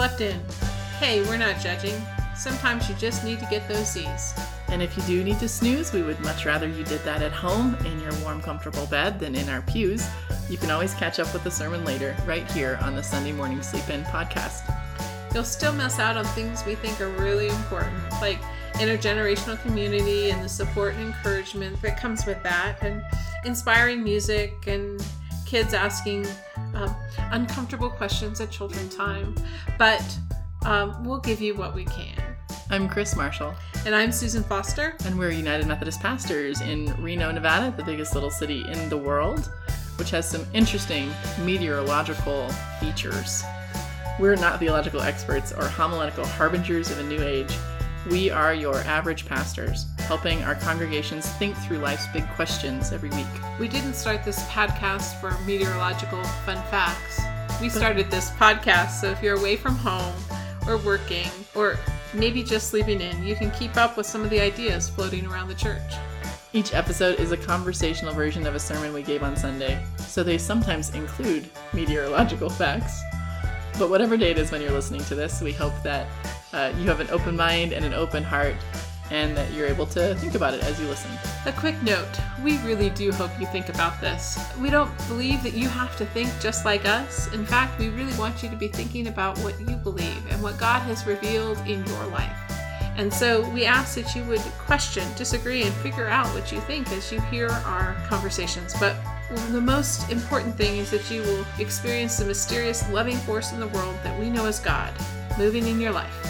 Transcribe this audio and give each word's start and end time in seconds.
slept 0.00 0.22
in. 0.22 0.40
Hey, 0.98 1.22
we're 1.24 1.36
not 1.36 1.60
judging. 1.60 2.00
Sometimes 2.34 2.88
you 2.88 2.94
just 2.94 3.22
need 3.22 3.38
to 3.38 3.46
get 3.50 3.68
those 3.68 3.92
Z's. 3.92 4.32
And 4.68 4.80
if 4.80 4.96
you 4.96 5.02
do 5.02 5.22
need 5.22 5.38
to 5.40 5.46
snooze, 5.46 5.92
we 5.92 6.00
would 6.02 6.18
much 6.20 6.46
rather 6.46 6.66
you 6.66 6.84
did 6.84 7.04
that 7.04 7.20
at 7.20 7.32
home 7.32 7.74
in 7.84 8.00
your 8.00 8.14
warm, 8.22 8.40
comfortable 8.40 8.86
bed 8.86 9.20
than 9.20 9.34
in 9.34 9.50
our 9.50 9.60
pews. 9.60 10.08
You 10.48 10.56
can 10.56 10.70
always 10.70 10.94
catch 10.94 11.20
up 11.20 11.30
with 11.34 11.44
the 11.44 11.50
sermon 11.50 11.84
later, 11.84 12.16
right 12.24 12.50
here 12.52 12.78
on 12.80 12.96
the 12.96 13.02
Sunday 13.02 13.32
Morning 13.32 13.62
Sleep 13.62 13.90
In 13.90 14.02
podcast. 14.04 14.74
You'll 15.34 15.44
still 15.44 15.74
miss 15.74 15.98
out 15.98 16.16
on 16.16 16.24
things 16.24 16.64
we 16.64 16.76
think 16.76 16.98
are 17.02 17.10
really 17.10 17.48
important, 17.48 18.10
like 18.22 18.40
intergenerational 18.76 19.60
community 19.60 20.30
and 20.30 20.42
the 20.42 20.48
support 20.48 20.94
and 20.94 21.08
encouragement 21.08 21.82
that 21.82 22.00
comes 22.00 22.24
with 22.24 22.42
that, 22.42 22.78
and 22.80 23.02
inspiring 23.44 24.02
music 24.02 24.66
and 24.66 25.04
kids 25.50 25.74
asking 25.74 26.24
um, 26.74 26.94
uncomfortable 27.32 27.90
questions 27.90 28.40
at 28.40 28.52
children 28.52 28.88
time. 28.88 29.34
But 29.78 30.16
um, 30.64 31.02
we'll 31.02 31.18
give 31.18 31.40
you 31.40 31.56
what 31.56 31.74
we 31.74 31.84
can. 31.86 32.14
I'm 32.70 32.88
Kris 32.88 33.16
Marshall. 33.16 33.52
And 33.84 33.92
I'm 33.92 34.12
Susan 34.12 34.44
Foster. 34.44 34.96
And 35.04 35.18
we're 35.18 35.32
United 35.32 35.66
Methodist 35.66 35.98
pastors 35.98 36.60
in 36.60 36.94
Reno, 37.02 37.32
Nevada, 37.32 37.74
the 37.76 37.82
biggest 37.82 38.14
little 38.14 38.30
city 38.30 38.64
in 38.70 38.88
the 38.88 38.96
world, 38.96 39.50
which 39.96 40.10
has 40.10 40.30
some 40.30 40.46
interesting 40.54 41.10
meteorological 41.44 42.48
features. 42.78 43.42
We're 44.20 44.36
not 44.36 44.60
theological 44.60 45.00
experts 45.00 45.50
or 45.50 45.64
homiletical 45.64 46.26
harbingers 46.26 46.92
of 46.92 47.00
a 47.00 47.02
new 47.02 47.20
age. 47.24 47.52
We 48.08 48.30
are 48.30 48.54
your 48.54 48.76
average 48.76 49.26
pastors, 49.26 49.84
helping 49.98 50.42
our 50.44 50.54
congregations 50.54 51.28
think 51.34 51.54
through 51.58 51.78
life's 51.78 52.06
big 52.14 52.26
questions 52.30 52.92
every 52.92 53.10
week. 53.10 53.26
We 53.58 53.68
didn't 53.68 53.92
start 53.92 54.24
this 54.24 54.42
podcast 54.44 55.20
for 55.20 55.36
meteorological 55.44 56.24
fun 56.24 56.56
facts. 56.70 57.20
We 57.60 57.68
started 57.68 58.10
this 58.10 58.30
podcast 58.30 59.00
so 59.00 59.10
if 59.10 59.22
you're 59.22 59.36
away 59.36 59.56
from 59.56 59.76
home 59.76 60.14
or 60.66 60.78
working 60.78 61.28
or 61.54 61.76
maybe 62.14 62.42
just 62.42 62.68
sleeping 62.70 63.02
in, 63.02 63.22
you 63.22 63.36
can 63.36 63.50
keep 63.50 63.76
up 63.76 63.98
with 63.98 64.06
some 64.06 64.22
of 64.22 64.30
the 64.30 64.40
ideas 64.40 64.88
floating 64.88 65.26
around 65.26 65.48
the 65.48 65.54
church. 65.54 65.92
Each 66.54 66.72
episode 66.72 67.20
is 67.20 67.32
a 67.32 67.36
conversational 67.36 68.14
version 68.14 68.46
of 68.46 68.54
a 68.54 68.58
sermon 68.58 68.94
we 68.94 69.02
gave 69.02 69.22
on 69.22 69.36
Sunday, 69.36 69.84
so 69.98 70.22
they 70.22 70.38
sometimes 70.38 70.94
include 70.94 71.50
meteorological 71.74 72.48
facts. 72.48 72.98
But 73.78 73.90
whatever 73.90 74.16
day 74.16 74.30
it 74.30 74.38
is 74.38 74.50
when 74.50 74.62
you're 74.62 74.72
listening 74.72 75.04
to 75.04 75.14
this, 75.14 75.42
we 75.42 75.52
hope 75.52 75.74
that 75.84 76.08
uh, 76.52 76.72
you 76.78 76.86
have 76.86 77.00
an 77.00 77.08
open 77.10 77.36
mind 77.36 77.72
and 77.72 77.84
an 77.84 77.94
open 77.94 78.22
heart 78.22 78.56
and 79.10 79.36
that 79.36 79.52
you're 79.52 79.66
able 79.66 79.86
to 79.86 80.14
think 80.16 80.34
about 80.34 80.54
it 80.54 80.62
as 80.62 80.80
you 80.80 80.86
listen. 80.86 81.10
A 81.46 81.52
quick 81.52 81.80
note 81.82 82.08
we 82.42 82.58
really 82.58 82.90
do 82.90 83.10
hope 83.10 83.30
you 83.40 83.46
think 83.46 83.68
about 83.68 84.00
this. 84.00 84.38
We 84.60 84.70
don't 84.70 84.96
believe 85.08 85.42
that 85.42 85.52
you 85.52 85.68
have 85.68 85.96
to 85.96 86.06
think 86.06 86.28
just 86.40 86.64
like 86.64 86.86
us. 86.86 87.32
In 87.34 87.44
fact, 87.44 87.78
we 87.78 87.88
really 87.88 88.16
want 88.16 88.42
you 88.42 88.48
to 88.48 88.56
be 88.56 88.68
thinking 88.68 89.08
about 89.08 89.36
what 89.38 89.58
you 89.60 89.76
believe 89.76 90.30
and 90.30 90.42
what 90.42 90.58
God 90.58 90.80
has 90.82 91.06
revealed 91.06 91.58
in 91.66 91.84
your 91.86 92.06
life. 92.06 92.36
And 92.96 93.12
so 93.12 93.48
we 93.50 93.64
ask 93.64 93.94
that 93.94 94.14
you 94.14 94.22
would 94.24 94.40
question, 94.58 95.06
disagree, 95.16 95.62
and 95.62 95.72
figure 95.76 96.06
out 96.06 96.26
what 96.28 96.52
you 96.52 96.60
think 96.60 96.90
as 96.92 97.10
you 97.10 97.20
hear 97.22 97.48
our 97.48 97.94
conversations. 98.06 98.74
But 98.78 98.96
the 99.50 99.60
most 99.60 100.10
important 100.10 100.56
thing 100.56 100.78
is 100.78 100.90
that 100.90 101.10
you 101.10 101.22
will 101.22 101.46
experience 101.58 102.18
the 102.18 102.26
mysterious, 102.26 102.88
loving 102.90 103.16
force 103.16 103.52
in 103.52 103.60
the 103.60 103.68
world 103.68 103.96
that 104.02 104.18
we 104.20 104.28
know 104.28 104.46
as 104.46 104.60
God 104.60 104.92
moving 105.38 105.66
in 105.66 105.80
your 105.80 105.92
life 105.92 106.29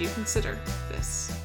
you 0.00 0.08
consider 0.10 0.58
this. 0.90 1.36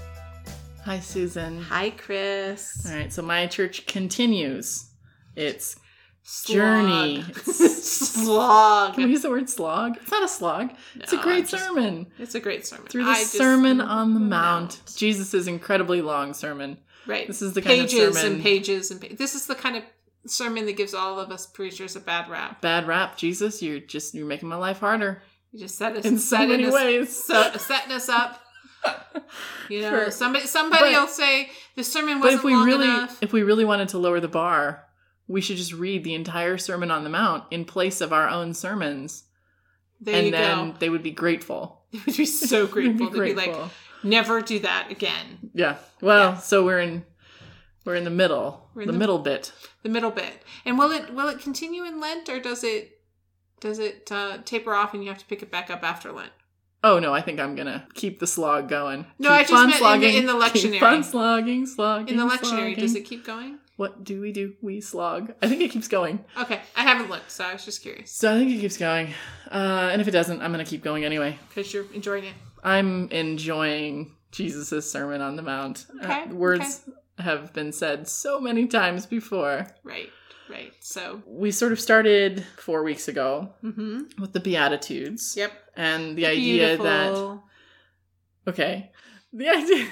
Hi, 0.85 0.99
Susan. 0.99 1.61
Hi, 1.61 1.89
Kris. 1.89 2.85
All 2.85 2.95
right, 2.95 3.11
so 3.11 3.21
my 3.21 3.47
church 3.47 3.85
continues 3.85 4.91
its 5.35 5.77
slog. 6.23 6.57
journey. 6.57 7.23
slog. 7.33 8.93
Can 8.93 9.05
we 9.05 9.11
use 9.11 9.23
the 9.23 9.29
word 9.29 9.49
slog? 9.49 9.97
It's 9.97 10.11
not 10.11 10.23
a 10.23 10.27
slog. 10.27 10.69
No, 10.69 10.75
it's 11.01 11.13
a 11.13 11.17
great 11.17 11.47
just, 11.47 11.63
sermon. 11.63 12.07
It's 12.19 12.35
a 12.35 12.39
great 12.39 12.65
sermon. 12.65 12.87
Through 12.87 13.05
the 13.05 13.09
I 13.09 13.23
Sermon 13.23 13.81
on 13.81 14.13
the 14.13 14.19
Mount, 14.19 14.77
Mount. 14.77 14.93
Jesus' 14.95 15.47
incredibly 15.47 16.01
long 16.01 16.33
sermon. 16.33 16.77
Right. 17.07 17.27
This 17.27 17.41
is 17.41 17.53
the 17.53 17.61
kind 17.61 17.81
of 17.81 17.89
sermon. 17.89 18.33
and 18.33 18.43
pages 18.43 18.91
and 18.91 19.01
pages. 19.01 19.17
This 19.17 19.35
is 19.35 19.47
the 19.47 19.55
kind 19.55 19.77
of 19.77 19.83
sermon 20.27 20.65
that 20.67 20.77
gives 20.77 20.93
all 20.93 21.19
of 21.19 21.31
us 21.31 21.45
preachers 21.47 21.95
a 21.95 21.99
bad 21.99 22.29
rap. 22.29 22.61
Bad 22.61 22.87
rap, 22.87 23.17
Jesus. 23.17 23.61
You're 23.61 23.79
just 23.79 24.13
you're 24.13 24.27
making 24.27 24.49
my 24.49 24.57
life 24.57 24.79
harder. 24.79 25.23
You 25.51 25.59
just 25.59 25.77
set 25.77 25.95
us 25.95 26.05
in 26.05 26.17
so 26.17 26.45
many 26.47 26.65
us, 26.65 26.73
ways. 26.73 27.25
So, 27.25 27.51
setting 27.57 27.91
us 27.91 28.09
up 28.09 28.42
you 29.69 29.81
know, 29.81 29.89
sure. 29.89 30.11
somebody 30.11 30.45
somebody 30.45 30.93
but, 30.93 31.01
will 31.01 31.07
say 31.07 31.49
the 31.75 31.83
sermon 31.83 32.19
wasn't 32.19 32.39
if 32.39 32.43
we 32.43 32.53
long 32.53 32.65
really, 32.65 32.85
enough. 32.85 33.17
If 33.21 33.33
we 33.33 33.43
really 33.43 33.65
wanted 33.65 33.89
to 33.89 33.97
lower 33.97 34.19
the 34.19 34.27
bar, 34.27 34.85
we 35.27 35.41
should 35.41 35.57
just 35.57 35.73
read 35.73 36.03
the 36.03 36.13
entire 36.13 36.57
Sermon 36.57 36.91
on 36.91 37.03
the 37.03 37.09
Mount 37.09 37.45
in 37.51 37.65
place 37.65 38.01
of 38.01 38.13
our 38.13 38.29
own 38.29 38.53
sermons. 38.53 39.23
There 40.01 40.15
and 40.15 40.33
then 40.33 40.71
go. 40.71 40.77
they 40.79 40.89
would 40.89 41.03
be 41.03 41.11
grateful. 41.11 41.81
They 41.93 41.99
would 42.07 42.17
be 42.17 42.25
so 42.25 42.65
grateful. 42.67 43.09
be 43.09 43.15
grateful. 43.15 43.43
They'd 43.43 43.51
be 43.51 43.57
like, 43.57 43.71
never 44.03 44.41
do 44.41 44.59
that 44.59 44.87
again. 44.89 45.51
Yeah. 45.53 45.77
Well, 46.01 46.31
yeah. 46.31 46.37
so 46.37 46.65
we're 46.65 46.79
in 46.79 47.05
we're 47.85 47.95
in 47.95 48.03
the 48.03 48.09
middle. 48.09 48.69
In 48.75 48.87
the, 48.87 48.91
the 48.91 48.97
middle 48.97 49.19
bit. 49.19 49.51
The 49.83 49.89
middle 49.89 50.11
bit. 50.11 50.41
And 50.65 50.77
will 50.77 50.91
it 50.91 51.13
will 51.13 51.29
it 51.29 51.39
continue 51.39 51.83
in 51.83 51.99
Lent 51.99 52.29
or 52.29 52.39
does 52.39 52.63
it 52.63 52.99
does 53.59 53.79
it 53.79 54.11
uh, 54.11 54.39
taper 54.43 54.73
off 54.73 54.93
and 54.93 55.03
you 55.03 55.09
have 55.09 55.19
to 55.19 55.25
pick 55.25 55.41
it 55.41 55.51
back 55.51 55.69
up 55.69 55.83
after 55.83 56.11
Lent? 56.11 56.31
Oh 56.83 56.99
no, 56.99 57.13
I 57.13 57.21
think 57.21 57.39
I'm 57.39 57.55
gonna 57.55 57.87
keep 57.93 58.19
the 58.19 58.27
slog 58.27 58.67
going. 58.67 59.05
No, 59.17 59.29
keep 59.29 59.37
I 59.37 59.41
just 59.43 59.53
meant 59.53 59.75
slogging, 59.75 60.15
in, 60.15 60.25
the, 60.25 60.33
in 60.33 60.39
the 60.39 60.45
lectionary. 60.45 60.71
Keep 60.71 60.79
fun 60.79 61.03
slogging, 61.03 61.65
slogging. 61.65 62.09
In 62.09 62.17
the 62.17 62.25
lectionary, 62.25 62.39
slogging. 62.39 62.75
does 62.75 62.95
it 62.95 63.05
keep 63.05 63.25
going? 63.25 63.59
What 63.77 64.03
do 64.03 64.21
we 64.21 64.31
do? 64.31 64.53
We 64.61 64.81
slog. 64.81 65.33
I 65.41 65.47
think 65.47 65.61
it 65.61 65.71
keeps 65.71 65.87
going. 65.87 66.23
Okay, 66.39 66.59
I 66.75 66.83
haven't 66.83 67.09
looked, 67.09 67.31
so 67.31 67.45
I 67.45 67.53
was 67.53 67.65
just 67.65 67.81
curious. 67.81 68.11
So 68.11 68.33
I 68.33 68.37
think 68.37 68.51
it 68.51 68.59
keeps 68.59 68.77
going, 68.77 69.13
uh, 69.49 69.89
and 69.91 70.01
if 70.01 70.07
it 70.07 70.11
doesn't, 70.11 70.41
I'm 70.41 70.51
gonna 70.51 70.65
keep 70.65 70.83
going 70.83 71.05
anyway. 71.05 71.39
Because 71.47 71.73
you're 71.73 71.91
enjoying 71.93 72.25
it. 72.25 72.33
I'm 72.63 73.09
enjoying 73.11 74.15
Jesus' 74.31 74.91
Sermon 74.91 75.21
on 75.21 75.37
the 75.37 75.41
Mount. 75.41 75.85
Uh, 76.01 76.05
okay. 76.05 76.23
Uh, 76.23 76.33
words 76.33 76.81
okay. 76.87 76.97
have 77.23 77.53
been 77.53 77.71
said 77.71 78.09
so 78.09 78.41
many 78.41 78.67
times 78.67 79.05
before. 79.05 79.67
Right. 79.83 80.09
Right. 80.53 80.73
So 80.81 81.23
we 81.25 81.49
sort 81.49 81.71
of 81.71 81.79
started 81.79 82.45
four 82.57 82.83
weeks 82.83 83.07
ago 83.07 83.53
mm-hmm. 83.63 84.21
with 84.21 84.33
the 84.33 84.39
Beatitudes. 84.39 85.35
Yep. 85.35 85.51
And 85.75 86.15
the 86.15 86.27
idea 86.27 86.77
Beautiful. 86.77 86.85
that 88.45 88.51
Okay. 88.51 88.91
The 89.31 89.49
idea 89.49 89.87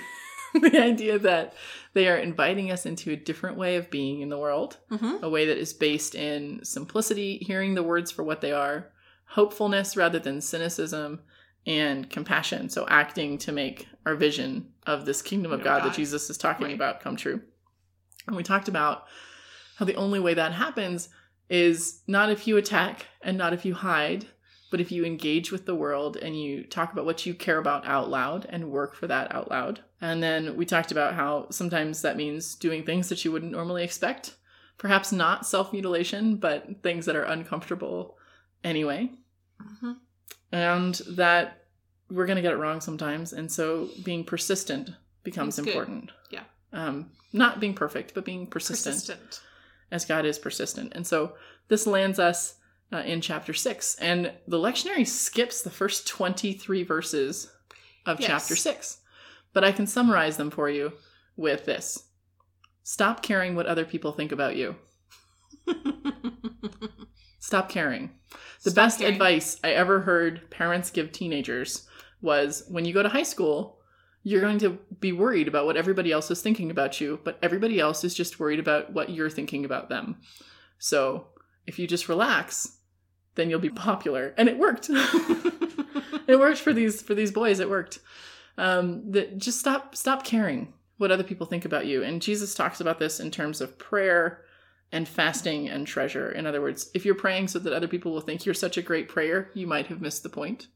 the 0.54 0.80
idea 0.80 1.18
that 1.18 1.56
they 1.94 2.08
are 2.08 2.18
inviting 2.18 2.72
us 2.72 2.86
into 2.86 3.12
a 3.12 3.16
different 3.16 3.58
way 3.58 3.78
of 3.78 3.90
being 3.90 4.22
in 4.22 4.30
the 4.30 4.38
world, 4.38 4.78
mm-hmm. 4.92 5.24
a 5.24 5.30
way 5.30 5.46
that 5.46 5.58
is 5.58 5.74
based 5.74 6.14
in 6.14 6.64
simplicity, 6.64 7.38
hearing 7.38 7.74
the 7.74 7.84
words 7.84 8.12
for 8.12 8.24
what 8.24 8.42
they 8.42 8.52
are, 8.52 8.92
hopefulness 9.26 9.98
rather 9.98 10.20
than 10.20 10.42
cynicism, 10.42 11.22
and 11.66 12.10
compassion. 12.10 12.70
So 12.70 12.86
acting 12.88 13.38
to 13.40 13.52
make 13.52 13.88
our 14.06 14.16
vision 14.16 14.68
of 14.86 15.06
this 15.06 15.22
kingdom 15.22 15.52
of 15.52 15.64
God, 15.64 15.82
God, 15.82 15.90
that 15.90 15.96
Jesus 15.96 16.30
is 16.30 16.38
talking 16.38 16.68
right. 16.68 16.76
about 16.76 17.00
come 17.00 17.16
true. 17.16 17.42
And 18.28 18.36
we 18.36 18.44
talked 18.44 18.68
about 18.68 19.06
how 19.82 19.86
the 19.86 19.96
only 19.96 20.20
way 20.20 20.36
that 20.36 20.54
happens 20.54 21.10
is 21.50 22.04
not 22.06 22.30
if 22.30 22.46
you 22.46 22.56
attack 22.56 23.08
and 23.24 23.36
not 23.36 23.52
if 23.52 23.66
you 23.66 23.74
hide, 23.74 24.28
but 24.70 24.80
if 24.80 24.92
you 24.92 25.04
engage 25.04 25.52
with 25.52 25.66
the 25.66 25.74
world 25.74 26.18
and 26.18 26.40
you 26.40 26.64
talk 26.64 26.94
about 26.94 27.04
what 27.04 27.26
you 27.26 27.34
care 27.34 27.58
about 27.58 27.84
out 27.88 28.08
loud 28.08 28.46
and 28.48 28.70
work 28.70 28.94
for 28.94 29.08
that 29.08 29.34
out 29.34 29.50
loud. 29.50 29.80
And 30.00 30.22
then 30.22 30.56
we 30.56 30.68
talked 30.68 30.92
about 30.92 31.16
how 31.16 31.48
sometimes 31.50 32.04
that 32.04 32.16
means 32.16 32.54
doing 32.54 32.84
things 32.86 33.10
that 33.10 33.26
you 33.26 33.32
wouldn't 33.32 33.54
normally 33.54 33.84
expect. 33.84 34.36
Perhaps 34.78 35.12
not 35.12 35.48
self 35.48 35.74
mutilation, 35.74 36.36
but 36.36 36.84
things 36.84 37.08
that 37.08 37.16
are 37.16 37.24
uncomfortable 37.24 38.20
anyway. 38.64 39.10
Mm-hmm. 39.60 39.94
And 40.52 40.94
that 41.10 41.66
we're 42.08 42.28
going 42.28 42.36
to 42.36 42.44
get 42.44 42.54
it 42.54 42.58
wrong 42.58 42.82
sometimes. 42.82 43.34
And 43.34 43.52
so 43.52 43.90
being 44.04 44.26
persistent 44.26 44.92
becomes 45.24 45.58
important. 45.58 46.12
Yeah. 46.30 46.44
Um, 46.72 47.10
not 47.34 47.60
being 47.60 47.74
perfect, 47.74 48.14
but 48.14 48.26
being 48.26 48.46
persistent. 48.46 48.98
Persistent. 48.98 49.42
As 49.92 50.06
God 50.06 50.26
is 50.26 50.40
persistent. 50.40 50.94
And 50.96 51.06
so 51.06 51.34
this 51.68 51.86
lands 51.86 52.18
us 52.18 52.56
uh, 52.94 53.00
in 53.00 53.22
chapter 53.22 53.54
6. 53.54 53.96
And 53.96 54.32
the 54.48 54.58
lectionary 54.58 55.06
skips 55.06 55.62
the 55.62 55.70
first 55.70 56.08
23 56.08 56.84
verses 56.84 57.52
of 58.06 58.20
yes. 58.20 58.28
chapter 58.28 58.56
6. 58.56 59.00
But 59.54 59.64
I 59.64 59.72
can 59.72 59.88
summarize 59.88 60.38
them 60.38 60.50
for 60.50 60.70
you 60.70 60.94
with 61.36 61.66
this 61.66 62.08
Stop 62.84 63.22
caring 63.22 63.56
what 63.56 63.68
other 63.68 63.86
people 63.86 64.12
think 64.12 64.32
about 64.32 64.56
you. 64.56 64.76
Stop 67.40 67.70
caring. 67.70 68.12
The 68.64 68.72
Stop 68.72 68.76
best 68.84 69.00
caring. 69.00 69.14
advice 69.14 69.60
I 69.64 69.72
ever 69.72 70.02
heard 70.02 70.50
parents 70.50 70.90
give 70.90 71.12
teenagers 71.12 71.88
was 72.22 72.64
when 72.70 72.86
you 72.86 72.94
go 72.94 73.04
to 73.04 73.10
high 73.10 73.24
school, 73.24 73.81
you're 74.24 74.42
going 74.42 74.60
to 74.60 74.78
be 75.00 75.12
worried 75.12 75.48
about 75.48 75.66
what 75.66 75.78
everybody 75.78 76.12
else 76.12 76.30
is 76.30 76.42
thinking 76.42 76.70
about 76.70 77.02
you, 77.02 77.20
but 77.24 77.40
everybody 77.42 77.80
else 77.80 78.04
is 78.04 78.14
just 78.14 78.40
worried 78.40 78.60
about 78.60 78.94
what 78.94 79.10
you're 79.10 79.30
thinking 79.30 79.66
about 79.66 79.90
them. 79.90 80.18
So 80.78 81.28
if 81.66 81.80
you 81.80 81.88
just 81.88 82.10
relax, 82.10 82.78
then 83.36 83.50
you'll 83.50 83.60
be 83.60 83.70
popular. 83.70 84.34
And 84.38 84.48
it 84.48 84.58
worked. 84.58 84.90
it 86.28 86.40
worked 86.40 86.60
for 86.60 86.74
these 86.74 87.02
for 87.02 87.16
these 87.16 87.32
boys. 87.32 87.60
It 87.60 87.70
worked. 87.70 88.00
Um, 88.58 89.12
that 89.12 89.38
just 89.38 89.60
stop 89.60 89.96
stop 89.96 90.24
caring 90.24 90.74
what 90.98 91.12
other 91.12 91.24
people 91.24 91.48
think 91.48 91.66
about 91.66 91.88
you. 91.88 92.04
And 92.04 92.22
Jesus 92.22 92.54
talks 92.54 92.80
about 92.80 93.00
this 93.00 93.20
in 93.20 93.32
terms 93.32 93.60
of 93.60 93.80
prayer 93.80 94.44
and 94.92 95.08
fasting 95.08 95.70
and 95.70 95.88
treasure. 95.88 96.32
In 96.32 96.46
other 96.46 96.62
words, 96.62 96.92
if 96.94 97.06
you're 97.06 97.16
praying 97.16 97.48
so 97.48 97.60
that 97.60 97.74
other 97.74 97.88
people 97.88 98.12
will 98.12 98.22
think 98.22 98.46
you're 98.46 98.54
such 98.54 98.78
a 98.78 98.82
great 98.82 99.08
prayer, 99.08 99.50
you 99.54 99.66
might 99.66 99.88
have 99.88 100.02
missed 100.02 100.22
the 100.22 100.30
point. 100.30 100.68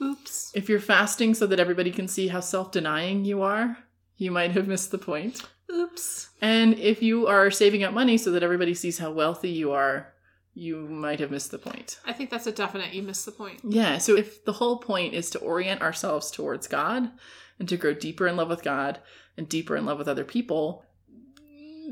Oops. 0.00 0.52
If 0.54 0.68
you're 0.68 0.80
fasting 0.80 1.34
so 1.34 1.46
that 1.46 1.60
everybody 1.60 1.90
can 1.90 2.08
see 2.08 2.28
how 2.28 2.40
self 2.40 2.72
denying 2.72 3.24
you 3.24 3.42
are, 3.42 3.78
you 4.16 4.30
might 4.30 4.52
have 4.52 4.68
missed 4.68 4.90
the 4.90 4.98
point. 4.98 5.42
Oops. 5.70 6.30
And 6.40 6.78
if 6.78 7.02
you 7.02 7.26
are 7.26 7.50
saving 7.50 7.82
up 7.82 7.94
money 7.94 8.18
so 8.18 8.30
that 8.32 8.42
everybody 8.42 8.74
sees 8.74 8.98
how 8.98 9.10
wealthy 9.10 9.50
you 9.50 9.72
are, 9.72 10.12
you 10.54 10.76
might 10.76 11.20
have 11.20 11.30
missed 11.30 11.50
the 11.50 11.58
point. 11.58 11.98
I 12.04 12.12
think 12.12 12.30
that's 12.30 12.46
a 12.46 12.52
definite 12.52 12.92
you 12.92 13.02
missed 13.02 13.24
the 13.24 13.32
point. 13.32 13.60
Yeah, 13.64 13.98
so 13.98 14.16
if 14.16 14.44
the 14.44 14.52
whole 14.52 14.78
point 14.78 15.14
is 15.14 15.30
to 15.30 15.38
orient 15.38 15.80
ourselves 15.80 16.30
towards 16.30 16.66
God 16.66 17.10
and 17.58 17.68
to 17.68 17.76
grow 17.76 17.94
deeper 17.94 18.28
in 18.28 18.36
love 18.36 18.48
with 18.48 18.62
God 18.62 19.00
and 19.36 19.48
deeper 19.48 19.76
in 19.76 19.86
love 19.86 19.98
with 19.98 20.08
other 20.08 20.24
people, 20.24 20.84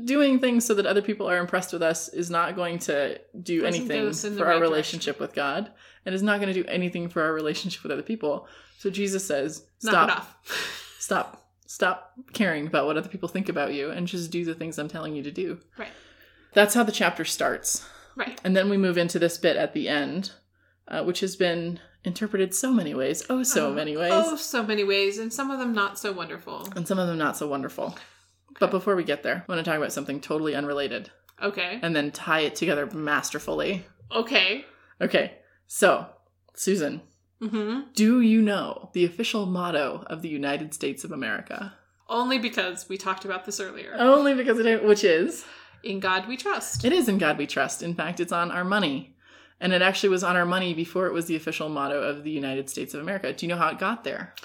doing 0.05 0.39
things 0.39 0.65
so 0.65 0.73
that 0.73 0.85
other 0.85 1.01
people 1.01 1.29
are 1.29 1.37
impressed 1.37 1.73
with 1.73 1.81
us 1.81 2.07
is 2.09 2.29
not 2.29 2.55
going 2.55 2.79
to 2.79 3.19
do 3.41 3.61
Doesn't 3.61 3.81
anything 3.81 4.07
us 4.07 4.23
in 4.23 4.33
the 4.33 4.39
for 4.39 4.45
our 4.47 4.53
right 4.53 4.61
relationship 4.61 5.19
with 5.19 5.33
God 5.33 5.71
and 6.05 6.15
is 6.15 6.23
not 6.23 6.39
going 6.39 6.53
to 6.53 6.63
do 6.63 6.67
anything 6.67 7.09
for 7.09 7.21
our 7.21 7.33
relationship 7.33 7.83
with 7.83 7.91
other 7.91 8.01
people. 8.01 8.47
So 8.79 8.89
Jesus 8.89 9.25
says, 9.25 9.65
stop, 9.79 10.27
stop, 10.99 11.49
stop 11.67 12.13
caring 12.33 12.67
about 12.67 12.85
what 12.85 12.97
other 12.97 13.09
people 13.09 13.29
think 13.29 13.49
about 13.49 13.73
you 13.73 13.91
and 13.91 14.07
just 14.07 14.31
do 14.31 14.43
the 14.45 14.55
things 14.55 14.77
I'm 14.79 14.87
telling 14.87 15.15
you 15.15 15.23
to 15.23 15.31
do. 15.31 15.59
Right. 15.77 15.89
That's 16.53 16.73
how 16.73 16.83
the 16.83 16.91
chapter 16.91 17.23
starts. 17.25 17.87
Right. 18.15 18.39
And 18.43 18.55
then 18.55 18.69
we 18.69 18.77
move 18.77 18.97
into 18.97 19.19
this 19.19 19.37
bit 19.37 19.55
at 19.55 19.73
the 19.73 19.87
end, 19.87 20.31
uh, 20.87 21.03
which 21.03 21.21
has 21.21 21.35
been 21.35 21.79
interpreted 22.03 22.53
so 22.53 22.73
many 22.73 22.93
ways. 22.93 23.23
Oh, 23.29 23.43
so 23.43 23.67
Oh, 23.67 23.73
many 23.73 23.95
ways. 23.95 24.11
Oh, 24.13 24.35
so 24.35 24.63
many 24.63 24.83
ways, 24.83 25.17
and 25.17 25.31
some 25.31 25.51
of 25.51 25.59
them 25.59 25.73
not 25.73 25.99
so 25.99 26.11
wonderful. 26.11 26.67
And 26.75 26.87
some 26.87 26.99
of 26.99 27.07
them 27.07 27.17
not 27.17 27.37
so 27.37 27.47
wonderful. 27.47 27.95
But 28.61 28.71
before 28.71 28.95
we 28.95 29.03
get 29.03 29.23
there, 29.23 29.43
I 29.47 29.51
want 29.51 29.59
to 29.63 29.69
talk 29.69 29.77
about 29.77 29.91
something 29.91 30.21
totally 30.21 30.55
unrelated 30.55 31.09
Okay. 31.41 31.79
and 31.81 31.95
then 31.95 32.11
tie 32.11 32.41
it 32.41 32.55
together 32.55 32.85
masterfully. 32.93 33.85
Okay. 34.11 34.63
Okay, 35.01 35.33
so, 35.67 36.05
Susan, 36.53 37.01
Mm-hmm. 37.41 37.89
do 37.95 38.21
you 38.21 38.39
know 38.39 38.91
the 38.93 39.03
official 39.03 39.47
motto 39.47 40.03
of 40.05 40.21
the 40.21 40.29
United 40.29 40.75
States 40.75 41.03
of 41.03 41.11
America? 41.11 41.73
Only 42.07 42.37
because 42.37 42.87
we 42.87 42.97
talked 42.97 43.25
about 43.25 43.45
this 43.45 43.59
earlier. 43.59 43.95
Only 43.97 44.35
because 44.35 44.59
it, 44.59 44.83
which 44.85 45.03
is, 45.03 45.43
In 45.83 45.99
God 45.99 46.27
we 46.27 46.37
trust. 46.37 46.85
it 46.85 46.93
is 46.93 47.09
in 47.09 47.17
God 47.17 47.39
we 47.39 47.47
trust. 47.47 47.81
In 47.81 47.95
fact, 47.95 48.19
it's 48.19 48.31
on 48.31 48.51
our 48.51 48.63
money. 48.63 49.15
And 49.59 49.73
it 49.73 49.81
actually 49.81 50.09
was 50.09 50.23
on 50.23 50.35
our 50.35 50.45
money 50.45 50.75
before 50.75 51.07
it 51.07 51.13
was 51.13 51.25
the 51.25 51.35
official 51.35 51.67
motto 51.69 51.99
of 52.03 52.23
the 52.23 52.29
United 52.31 52.69
States 52.69 52.93
of 52.93 53.01
America. 53.01 53.33
Do 53.33 53.43
you 53.45 53.49
know 53.51 53.57
how 53.57 53.69
it 53.69 53.79
got 53.79 54.03
there? 54.03 54.35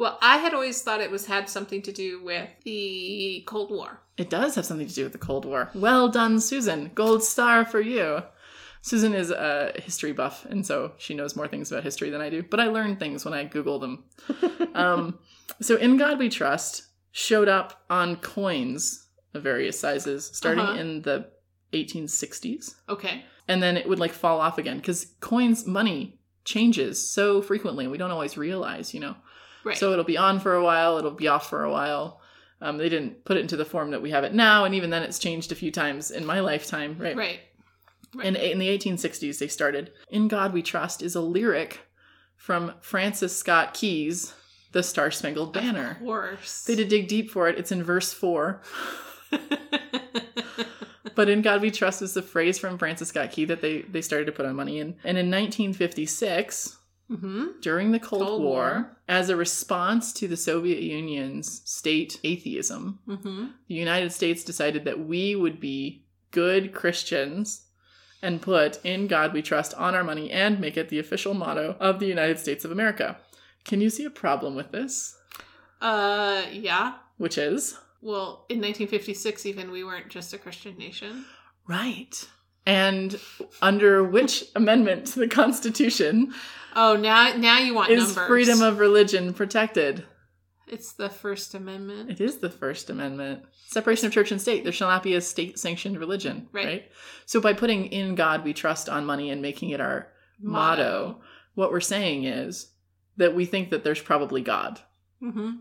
Well, 0.00 0.18
I 0.22 0.38
had 0.38 0.54
always 0.54 0.80
thought 0.80 1.02
it 1.02 1.10
was 1.10 1.26
had 1.26 1.46
something 1.50 1.82
to 1.82 1.92
do 1.92 2.22
with 2.24 2.48
the 2.64 3.44
Cold 3.46 3.70
War. 3.70 4.00
It 4.16 4.30
does 4.30 4.54
have 4.54 4.64
something 4.64 4.88
to 4.88 4.94
do 4.94 5.02
with 5.04 5.12
the 5.12 5.18
Cold 5.18 5.44
War. 5.44 5.68
Well 5.74 6.08
done, 6.08 6.40
Susan. 6.40 6.90
Gold 6.94 7.22
star 7.22 7.66
for 7.66 7.82
you. 7.82 8.22
Susan 8.80 9.12
is 9.12 9.30
a 9.30 9.72
history 9.76 10.12
buff, 10.12 10.46
and 10.46 10.64
so 10.66 10.92
she 10.96 11.12
knows 11.12 11.36
more 11.36 11.46
things 11.46 11.70
about 11.70 11.84
history 11.84 12.08
than 12.08 12.22
I 12.22 12.30
do. 12.30 12.42
But 12.42 12.60
I 12.60 12.68
learn 12.68 12.96
things 12.96 13.26
when 13.26 13.34
I 13.34 13.44
Google 13.44 13.78
them. 13.78 14.04
um, 14.74 15.18
so, 15.60 15.76
In 15.76 15.98
God 15.98 16.18
We 16.18 16.30
Trust 16.30 16.84
showed 17.12 17.48
up 17.48 17.82
on 17.90 18.16
coins 18.16 19.06
of 19.34 19.42
various 19.42 19.78
sizes 19.78 20.30
starting 20.32 20.64
Uh-huh. 20.64 20.80
in 20.80 21.02
the 21.02 21.26
1860s. 21.74 22.74
Okay. 22.88 23.22
And 23.48 23.62
then 23.62 23.76
it 23.76 23.86
would 23.86 23.98
like 23.98 24.12
fall 24.12 24.40
off 24.40 24.56
again 24.56 24.78
because 24.78 25.12
coins, 25.20 25.66
money 25.66 26.20
changes 26.46 27.06
so 27.06 27.42
frequently, 27.42 27.84
and 27.84 27.92
we 27.92 27.98
don't 27.98 28.10
always 28.10 28.38
realize, 28.38 28.94
you 28.94 29.00
know. 29.00 29.16
Right. 29.64 29.76
So 29.76 29.92
it'll 29.92 30.04
be 30.04 30.18
on 30.18 30.40
for 30.40 30.54
a 30.54 30.64
while, 30.64 30.98
it'll 30.98 31.10
be 31.10 31.28
off 31.28 31.48
for 31.48 31.64
a 31.64 31.70
while. 31.70 32.20
Um, 32.62 32.76
they 32.76 32.88
didn't 32.88 33.24
put 33.24 33.36
it 33.36 33.40
into 33.40 33.56
the 33.56 33.64
form 33.64 33.90
that 33.92 34.02
we 34.02 34.10
have 34.10 34.24
it 34.24 34.34
now, 34.34 34.64
and 34.64 34.74
even 34.74 34.90
then 34.90 35.02
it's 35.02 35.18
changed 35.18 35.50
a 35.50 35.54
few 35.54 35.70
times 35.70 36.10
in 36.10 36.26
my 36.26 36.40
lifetime, 36.40 36.96
right? 36.98 37.16
right. 37.16 37.40
And 38.22 38.36
in 38.36 38.58
the 38.58 38.68
1860s, 38.68 39.38
they 39.38 39.48
started 39.48 39.92
In 40.10 40.28
God 40.28 40.52
We 40.52 40.62
Trust 40.62 41.00
is 41.00 41.14
a 41.14 41.20
lyric 41.20 41.80
from 42.36 42.74
Francis 42.80 43.36
Scott 43.36 43.72
Key's 43.72 44.34
The 44.72 44.82
Star 44.82 45.10
Spangled 45.10 45.52
Banner. 45.52 45.92
Of 45.92 45.98
course. 46.00 46.64
They 46.64 46.74
did 46.74 46.88
dig 46.88 47.08
deep 47.08 47.30
for 47.30 47.48
it. 47.48 47.58
It's 47.58 47.72
in 47.72 47.82
verse 47.82 48.12
4. 48.12 48.60
But 51.20 51.28
in 51.28 51.42
God 51.42 51.60
We 51.60 51.70
Trust 51.70 52.00
is 52.00 52.14
the 52.14 52.22
phrase 52.22 52.58
from 52.58 52.78
Francis 52.78 53.08
Scott 53.08 53.30
Key 53.30 53.44
that 53.44 53.60
they, 53.60 53.82
they 53.82 54.00
started 54.00 54.24
to 54.24 54.32
put 54.32 54.46
on 54.46 54.56
money 54.56 54.78
in. 54.78 54.96
And 55.04 55.18
in 55.18 55.30
1956, 55.30 56.78
mm-hmm. 57.10 57.46
during 57.60 57.92
the 57.92 57.98
Cold, 57.98 58.22
Cold 58.22 58.42
War, 58.42 58.50
War. 58.52 58.96
as 59.08 59.28
a 59.28 59.36
response 59.36 60.12
to 60.14 60.28
the 60.28 60.36
Soviet 60.36 60.80
Union's 60.82 61.62
state 61.64 62.20
atheism, 62.24 62.98
Mm-hmm. 63.08 63.46
the 63.68 63.74
United 63.74 64.12
States 64.12 64.44
decided 64.44 64.84
that 64.84 65.04
we 65.06 65.34
would 65.36 65.58
be 65.60 66.04
good 66.30 66.72
Christians 66.72 67.66
and 68.22 68.40
put 68.42 68.78
in 68.84 69.06
God 69.06 69.32
we 69.32 69.42
trust 69.42 69.72
on 69.74 69.94
our 69.94 70.04
money 70.04 70.30
and 70.30 70.60
make 70.60 70.76
it 70.76 70.88
the 70.90 70.98
official 70.98 71.34
motto 71.34 71.76
of 71.80 71.98
the 72.00 72.06
United 72.06 72.38
States 72.38 72.64
of 72.64 72.70
America. 72.70 73.16
Can 73.64 73.80
you 73.80 73.90
see 73.90 74.04
a 74.04 74.10
problem 74.10 74.54
with 74.54 74.70
this? 74.72 75.16
Uh, 75.80 76.42
yeah. 76.52 76.94
Which 77.16 77.38
is 77.38 77.78
Well, 78.02 78.44
in 78.48 78.58
1956, 78.58 79.46
even 79.46 79.70
we 79.70 79.84
weren't 79.84 80.08
just 80.08 80.32
a 80.34 80.38
Christian 80.38 80.76
nation. 80.78 81.24
right. 81.66 82.28
And 82.66 83.18
under 83.62 84.04
which 84.04 84.44
amendment 84.54 85.06
to 85.08 85.18
the 85.20 85.28
Constitution 85.28 86.32
Oh, 86.76 86.96
now 86.96 87.34
now 87.36 87.58
you 87.58 87.74
want 87.74 87.90
is 87.90 88.06
numbers. 88.16 88.26
freedom 88.28 88.62
of 88.62 88.78
religion 88.78 89.34
protected? 89.34 90.04
It's 90.68 90.92
the 90.92 91.10
First 91.10 91.54
Amendment. 91.54 92.10
It 92.10 92.20
is 92.20 92.38
the 92.38 92.50
First 92.50 92.90
Amendment. 92.90 93.42
Separation 93.68 94.06
of 94.06 94.12
church 94.12 94.30
and 94.30 94.40
state. 94.40 94.62
There 94.62 94.72
shall 94.72 94.88
not 94.88 95.02
be 95.02 95.14
a 95.14 95.20
state 95.20 95.58
sanctioned 95.58 95.98
religion. 95.98 96.48
Right. 96.52 96.66
Right. 96.66 96.84
So 97.26 97.40
by 97.40 97.54
putting 97.54 97.86
in 97.86 98.14
God 98.14 98.44
we 98.44 98.52
trust 98.52 98.88
on 98.88 99.04
money 99.04 99.30
and 99.30 99.42
making 99.42 99.70
it 99.70 99.80
our 99.80 100.08
motto, 100.40 101.20
what 101.54 101.72
we're 101.72 101.80
saying 101.80 102.24
is 102.24 102.70
that 103.16 103.34
we 103.34 103.46
think 103.46 103.70
that 103.70 103.82
there's 103.82 104.00
probably 104.00 104.42
God. 104.42 104.80
Mm-hmm. 105.22 105.56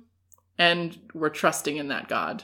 And 0.57 0.99
we're 1.13 1.29
trusting 1.29 1.77
in 1.77 1.87
that 1.87 2.07
God, 2.07 2.43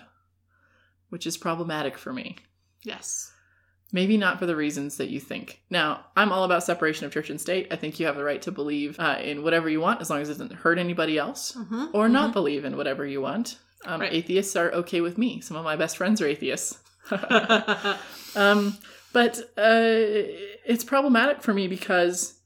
which 1.09 1.27
is 1.27 1.37
problematic 1.37 1.97
for 1.97 2.11
me. 2.13 2.37
Yes. 2.83 3.31
Maybe 3.91 4.17
not 4.17 4.39
for 4.39 4.45
the 4.45 4.55
reasons 4.55 4.97
that 4.97 5.09
you 5.09 5.19
think. 5.19 5.61
Now, 5.69 6.05
I'm 6.15 6.31
all 6.31 6.43
about 6.43 6.63
separation 6.63 7.05
of 7.05 7.13
church 7.13 7.29
and 7.29 7.39
state. 7.39 7.67
I 7.71 7.75
think 7.75 7.99
you 7.99 8.07
have 8.07 8.15
the 8.17 8.23
right 8.23 8.41
to 8.41 8.51
believe 8.51 8.99
uh, 8.99 9.17
in 9.21 9.43
whatever 9.43 9.69
you 9.69 9.79
want 9.79 10.01
as 10.01 10.09
long 10.09 10.21
as 10.21 10.27
it 10.29 10.33
doesn't 10.33 10.51
hurt 10.53 10.79
anybody 10.79 11.17
else, 11.17 11.53
Mm-hmm. 11.53 11.85
or 11.93 12.09
not 12.09 12.33
believe 12.33 12.65
in 12.65 12.75
whatever 12.77 13.05
you 13.05 13.21
want. 13.21 13.57
Um, 13.85 14.01
Right. 14.01 14.11
Atheists 14.11 14.55
are 14.55 14.71
okay 14.71 15.01
with 15.01 15.17
me. 15.17 15.39
Some 15.41 15.55
of 15.55 15.63
my 15.63 15.75
best 15.75 15.97
friends 15.97 16.19
are 16.21 16.27
atheists. 16.27 16.79
um, 18.35 18.77
but 19.13 19.37
uh, 19.57 19.93
it's 20.65 20.83
problematic 20.83 21.41
for 21.41 21.53
me 21.53 21.67
because 21.67 22.39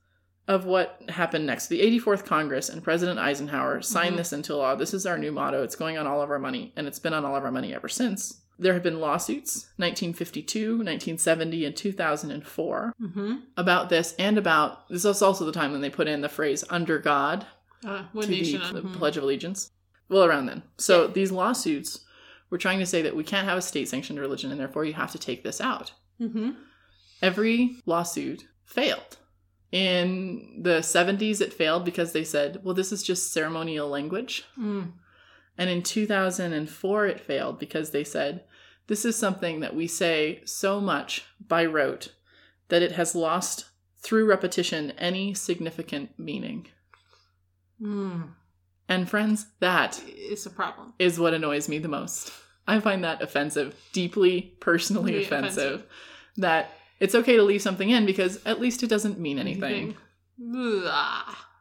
of 0.48 0.66
what 0.66 1.02
happened 1.10 1.46
next. 1.46 1.68
The 1.68 1.80
84th 2.00 2.26
Congress 2.26 2.70
and 2.70 2.84
President 2.84 3.20
Eisenhower 3.20 3.82
signed 3.82 4.16
Mhm. 4.16 4.18
this 4.18 4.34
into 4.34 4.56
law. 4.56 4.76
This 4.76 4.94
is 4.94 5.06
our 5.06 5.18
new 5.18 5.32
motto. 5.32 5.64
It's 5.64 5.76
going 5.76 5.98
on 5.98 6.08
all 6.08 6.22
of 6.22 6.30
our 6.32 6.40
money, 6.40 6.74
and 6.76 6.88
it's 6.88 7.00
been 7.00 7.14
on 7.14 7.24
all 7.24 7.36
of 7.36 7.44
our 7.44 7.52
money 7.52 7.74
ever 7.74 7.88
since. 7.88 8.42
There 8.62 8.74
have 8.74 8.84
been 8.84 9.00
lawsuits 9.00 9.70
1952, 9.78 10.72
1970, 10.72 11.66
and 11.66 11.76
2004 11.76 12.94
mm-hmm. 13.02 13.36
about 13.56 13.90
this 13.90 14.14
and 14.20 14.38
about 14.38 14.88
this 14.90 15.06
is 15.06 15.22
also 15.22 15.46
the 15.46 15.52
time 15.52 15.72
when 15.72 15.82
they 15.82 15.90
put 15.90 16.08
in 16.08 16.22
the 16.22 16.30
phrase 16.30 16.64
under 16.70 17.00
God 17.00 17.46
Uh, 17.86 18.04
to 18.22 18.28
nation. 18.30 18.62
the, 18.74 18.82
the 18.82 18.88
mhm. 18.90 18.94
Pledge 18.98 19.16
of 19.18 19.24
Allegiance. 19.24 19.72
Well, 20.10 20.26
around 20.26 20.48
then. 20.48 20.64
So 20.78 21.06
Yeah. 21.06 21.14
these 21.14 21.32
lawsuits 21.32 22.06
were 22.50 22.58
trying 22.58 22.80
to 22.80 22.86
say 22.86 23.02
that 23.02 23.16
we 23.16 23.24
can't 23.24 23.48
have 23.48 23.58
a 23.58 23.62
state 23.62 23.88
sanctioned 23.88 24.20
religion 24.20 24.52
and 24.52 24.60
therefore 24.60 24.84
you 24.84 24.94
have 24.94 25.12
to 25.14 25.20
take 25.20 25.44
this 25.44 25.62
out. 25.62 25.94
Mm-hmm. 26.20 26.52
Every 27.22 27.78
lawsuit 27.86 28.48
failed. 28.66 29.18
In 29.72 30.62
the 30.64 30.80
70s, 30.80 31.42
it 31.42 31.54
failed 31.54 31.86
because 31.86 32.12
they 32.12 32.24
said, 32.24 32.60
well, 32.64 32.74
this 32.74 32.92
is 32.92 33.04
just 33.04 33.32
ceremonial 33.32 33.88
language. 33.88 34.46
Mm. 34.60 34.94
And 35.60 35.70
in 35.70 35.84
2004, 35.84 37.06
it 37.06 37.20
failed 37.20 37.60
because 37.60 37.92
they 37.92 38.04
said, 38.04 38.46
this 38.90 39.06
is 39.06 39.16
something 39.16 39.62
that 39.62 39.76
we 39.76 39.88
say 39.88 40.42
so 40.46 40.82
much 40.82 41.24
by 41.48 41.64
rote 41.66 42.14
that 42.68 42.82
it 42.82 42.92
has 42.94 43.16
lost 43.16 43.66
through 44.02 44.26
repetition 44.26 44.92
any 44.98 45.34
significant 45.34 46.18
meaning. 46.18 46.68
Mm. 47.82 48.30
And 48.88 49.08
friends, 49.10 49.46
that 49.60 50.02
is 50.08 50.46
a 50.46 50.50
problem. 50.50 50.94
is 51.00 51.20
what 51.20 51.34
annoys 51.34 51.70
me 51.70 51.78
the 51.80 51.88
most. 51.88 52.32
I 52.68 52.80
find 52.80 53.04
that 53.04 53.22
offensive, 53.22 53.76
deeply 53.94 54.56
personally 54.60 55.14
Really 55.14 55.26
offensive, 55.26 55.58
offensive. 55.74 55.86
That 56.38 56.72
it's 57.00 57.16
okay 57.16 57.36
to 57.38 57.44
leave 57.44 57.62
something 57.62 57.90
in 57.90 58.06
because 58.06 58.40
at 58.46 58.60
least 58.60 58.84
it 58.84 58.88
doesn't 58.88 59.20
mean 59.20 59.40
anything, 59.40 59.96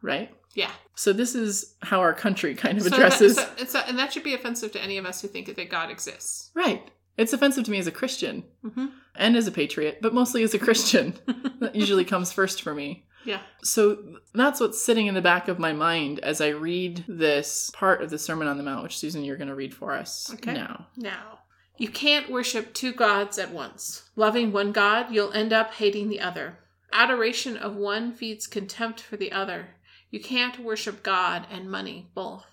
right? 0.02 0.30
Yeah. 0.54 0.70
So 0.94 1.12
this 1.12 1.34
is 1.34 1.74
how 1.82 2.00
our 2.00 2.12
country 2.14 2.54
kind 2.54 2.78
of 2.78 2.84
So 2.84 2.90
that- 2.90 2.96
addresses. 2.96 3.36
so- 3.68 3.78
and 3.86 3.98
that 3.98 4.12
should 4.12 4.24
be 4.24 4.34
offensive 4.34 4.72
to 4.72 4.82
any 4.82 4.98
of 4.98 5.06
us 5.06 5.20
who 5.22 5.28
think 5.28 5.54
that 5.54 5.70
God 5.70 5.90
exists. 5.90 6.50
right. 6.54 6.90
It's 7.18 7.32
offensive 7.34 7.64
to 7.64 7.70
me 7.70 7.78
as 7.78 7.86
a 7.86 7.92
Christian 7.92 8.44
Mm-hmm. 8.64 8.86
and 9.16 9.36
as 9.36 9.46
a 9.46 9.52
patriot, 9.52 9.98
but 10.00 10.14
mostly 10.14 10.42
as 10.42 10.54
a 10.54 10.58
Christian. 10.58 11.14
that 11.60 11.74
usually 11.76 12.04
comes 12.04 12.32
first 12.32 12.62
for 12.62 12.72
me. 12.74 13.04
Yeah. 13.24 13.40
So 13.62 13.98
that's 14.32 14.60
what's 14.60 14.82
sitting 14.82 15.06
in 15.08 15.14
the 15.14 15.20
back 15.20 15.48
of 15.48 15.58
my 15.58 15.72
mind 15.72 16.20
as 16.20 16.40
I 16.40 16.48
read 16.48 17.04
this 17.08 17.70
part 17.74 18.00
of 18.00 18.10
the 18.10 18.18
Sermon 18.18 18.46
on 18.48 18.56
the 18.56 18.62
Mount, 18.62 18.84
which 18.84 18.96
Susan, 18.98 19.24
you're 19.24 19.36
going 19.36 19.48
to 19.48 19.54
read 19.54 19.74
for 19.74 19.92
us 19.92 20.30
Okay. 20.34 20.54
now. 20.54 20.86
Now, 20.96 21.40
you 21.76 21.88
can't 21.88 22.30
worship 22.30 22.72
two 22.72 22.92
gods 22.92 23.38
at 23.38 23.52
once. 23.52 24.08
Loving 24.16 24.52
one 24.52 24.72
God, 24.72 25.12
you'll 25.12 25.32
end 25.32 25.52
up 25.52 25.74
hating 25.74 26.08
the 26.08 26.20
other. 26.20 26.58
Adoration 26.92 27.56
of 27.56 27.76
one 27.76 28.12
feeds 28.12 28.46
contempt 28.46 29.00
for 29.00 29.16
the 29.16 29.32
other. 29.32 29.70
You 30.10 30.20
can't 30.20 30.58
worship 30.60 31.02
God 31.02 31.46
and 31.50 31.70
money 31.70 32.10
both. 32.14 32.46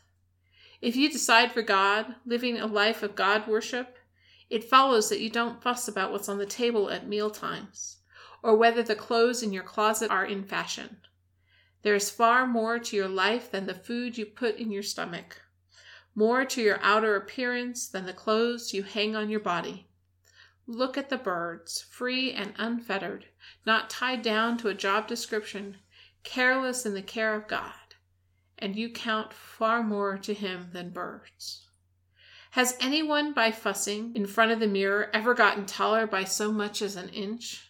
If 0.81 0.95
you 0.95 1.09
decide 1.09 1.51
for 1.51 1.61
God, 1.61 2.15
living 2.25 2.57
a 2.59 2.65
life 2.65 3.01
of 3.01 3.15
God 3.15 3.47
worship, 3.47 3.94
it 4.55 4.63
follows 4.63 5.09
that 5.09 5.19
you 5.19 5.29
don't 5.29 5.61
fuss 5.61 5.89
about 5.89 6.13
what's 6.13 6.29
on 6.29 6.37
the 6.37 6.45
table 6.45 6.89
at 6.89 7.05
meal 7.05 7.29
times, 7.29 7.97
or 8.41 8.55
whether 8.55 8.81
the 8.81 8.95
clothes 8.95 9.43
in 9.43 9.51
your 9.51 9.63
closet 9.63 10.09
are 10.09 10.23
in 10.23 10.45
fashion. 10.45 10.95
There 11.81 11.93
is 11.93 12.09
far 12.09 12.47
more 12.47 12.79
to 12.79 12.95
your 12.95 13.09
life 13.09 13.51
than 13.51 13.65
the 13.65 13.73
food 13.73 14.17
you 14.17 14.25
put 14.25 14.55
in 14.55 14.71
your 14.71 14.81
stomach, 14.81 15.41
more 16.15 16.45
to 16.45 16.61
your 16.61 16.79
outer 16.81 17.17
appearance 17.17 17.85
than 17.85 18.05
the 18.05 18.13
clothes 18.13 18.73
you 18.73 18.83
hang 18.83 19.13
on 19.13 19.29
your 19.29 19.41
body. 19.41 19.89
Look 20.67 20.97
at 20.97 21.09
the 21.09 21.17
birds, 21.17 21.81
free 21.81 22.31
and 22.31 22.53
unfettered, 22.57 23.25
not 23.65 23.89
tied 23.89 24.21
down 24.21 24.57
to 24.59 24.69
a 24.69 24.73
job 24.73 25.05
description, 25.05 25.79
careless 26.23 26.85
in 26.85 26.93
the 26.93 27.01
care 27.01 27.35
of 27.35 27.49
God, 27.49 27.73
and 28.57 28.77
you 28.77 28.89
count 28.89 29.33
far 29.33 29.83
more 29.83 30.17
to 30.19 30.33
Him 30.33 30.69
than 30.71 30.91
birds. 30.91 31.64
Has 32.55 32.77
anyone, 32.79 33.33
by 33.33 33.51
fussing 33.51 34.15
in 34.15 34.25
front 34.27 34.49
of 34.49 34.61
the 34.61 34.67
mirror, 34.67 35.09
ever 35.13 35.33
gotten 35.33 35.65
taller 35.65 36.07
by 36.07 36.23
so 36.23 36.53
much 36.53 36.81
as 36.81 36.95
an 36.95 37.09
inch? 37.09 37.69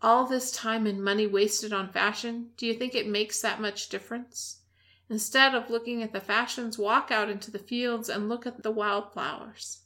All 0.00 0.26
this 0.26 0.50
time 0.50 0.86
and 0.86 1.04
money 1.04 1.26
wasted 1.26 1.70
on 1.70 1.92
fashion, 1.92 2.52
do 2.56 2.64
you 2.64 2.72
think 2.72 2.94
it 2.94 3.06
makes 3.06 3.42
that 3.42 3.60
much 3.60 3.90
difference? 3.90 4.62
Instead 5.10 5.54
of 5.54 5.68
looking 5.68 6.02
at 6.02 6.14
the 6.14 6.20
fashions, 6.22 6.78
walk 6.78 7.10
out 7.10 7.28
into 7.28 7.50
the 7.50 7.58
fields 7.58 8.08
and 8.08 8.26
look 8.26 8.46
at 8.46 8.62
the 8.62 8.70
wildflowers. 8.70 9.82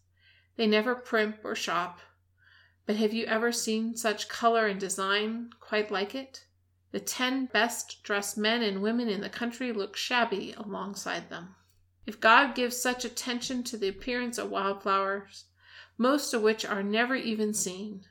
They 0.55 0.69
never 0.69 0.95
primp 0.95 1.45
or 1.45 1.57
shop, 1.57 1.99
but 2.87 2.95
have 2.95 3.13
you 3.13 3.25
ever 3.25 3.51
seen 3.51 3.97
such 3.97 4.29
color 4.29 4.69
and 4.69 4.79
design 4.79 5.51
quite 5.59 5.91
like 5.91 6.15
it? 6.15 6.45
The 6.93 7.01
ten 7.01 7.47
best 7.47 8.05
dressed 8.05 8.39
men 8.39 8.63
and 8.63 8.81
women 8.81 9.09
in 9.09 9.23
the 9.23 9.29
country 9.29 9.73
look 9.73 9.97
shabby 9.97 10.55
alongside 10.57 11.31
them. 11.31 11.57
If 12.11 12.19
God 12.19 12.57
gives 12.57 12.77
such 12.77 13.05
attention 13.05 13.63
to 13.63 13.77
the 13.77 13.87
appearance 13.87 14.37
of 14.37 14.51
wildflowers, 14.51 15.45
most 15.97 16.35
of 16.35 16.43
which 16.43 16.65
are 16.65 16.83
never 16.83 17.15
even 17.15 17.55
seen, 17.55 18.05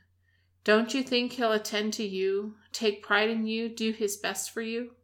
don't 0.64 0.94
you 0.94 1.04
think 1.04 1.34
He'll 1.34 1.52
attend 1.52 1.92
to 1.96 2.06
you, 2.06 2.56
take 2.72 3.04
pride 3.04 3.30
in 3.30 3.46
you, 3.46 3.68
do 3.68 3.92
His 3.92 4.16
best 4.16 4.52
for 4.52 4.62
you? 4.62 4.96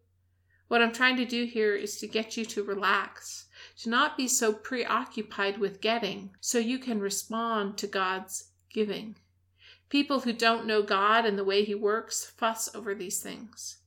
What 0.70 0.82
I'm 0.82 0.94
trying 0.94 1.18
to 1.18 1.26
do 1.26 1.44
here 1.44 1.76
is 1.76 2.00
to 2.00 2.08
get 2.08 2.38
you 2.38 2.46
to 2.46 2.64
relax, 2.64 3.48
to 3.80 3.90
not 3.90 4.16
be 4.16 4.30
so 4.30 4.54
preoccupied 4.54 5.58
with 5.58 5.82
getting, 5.82 6.34
so 6.40 6.58
you 6.58 6.80
can 6.80 7.02
respond 7.02 7.78
to 7.80 7.88
God's 7.88 8.52
giving. 8.70 9.18
People 9.90 10.22
who 10.22 10.32
don't 10.32 10.66
know 10.66 10.82
God 10.82 11.26
and 11.26 11.38
the 11.38 11.44
way 11.44 11.66
He 11.66 11.76
works 11.76 12.24
fuss 12.24 12.74
over 12.74 12.96
these 12.96 13.22
things. 13.22 13.80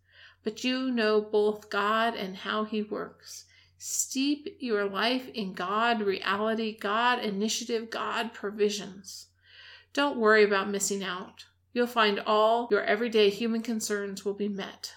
But 0.44 0.64
you 0.64 0.90
know 0.90 1.22
both 1.22 1.70
God 1.70 2.14
and 2.14 2.36
how 2.36 2.64
He 2.64 2.82
works. 2.82 3.46
Steep 3.80 4.56
your 4.58 4.84
life 4.88 5.28
in 5.28 5.52
God 5.52 6.02
reality, 6.02 6.76
God 6.76 7.20
initiative, 7.20 7.90
God 7.90 8.34
provisions. 8.34 9.28
Don't 9.92 10.18
worry 10.18 10.42
about 10.42 10.68
missing 10.68 11.04
out. 11.04 11.44
You'll 11.72 11.86
find 11.86 12.20
all 12.26 12.66
your 12.72 12.82
everyday 12.82 13.30
human 13.30 13.62
concerns 13.62 14.24
will 14.24 14.34
be 14.34 14.48
met. 14.48 14.92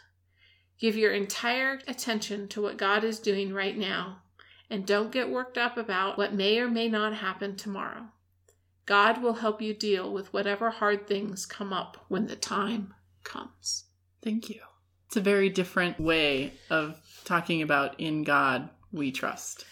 Give 0.80 0.96
your 0.96 1.12
entire 1.12 1.80
attention 1.88 2.48
to 2.50 2.62
what 2.62 2.78
God 2.78 3.04
is 3.04 3.20
doing 3.20 3.54
right 3.54 3.78
now, 3.78 4.24
and 4.68 4.84
don't 4.84 5.12
get 5.12 5.30
worked 5.30 5.60
up 5.60 5.78
about 5.78 6.18
what 6.18 6.34
may 6.34 6.58
or 6.58 6.68
may 6.68 6.88
not 6.88 7.14
happen 7.14 7.56
tomorrow. 7.56 8.08
God 8.88 9.22
will 9.22 9.36
help 9.36 9.62
you 9.62 9.76
deal 9.76 10.12
with 10.12 10.34
whatever 10.34 10.72
hard 10.72 11.08
things 11.08 11.46
come 11.46 11.72
up 11.72 12.04
when 12.08 12.26
the 12.26 12.36
time 12.36 12.96
comes. 13.24 13.86
Thank 14.24 14.50
you. 14.50 14.62
It's 15.06 15.18
a 15.18 15.22
very 15.22 15.50
different 15.50 16.00
way 16.00 16.54
of 16.70 17.00
talking 17.24 17.62
about 17.62 18.00
in 18.00 18.24
God 18.24 18.70
we 18.92 19.12
trust. 19.12 19.66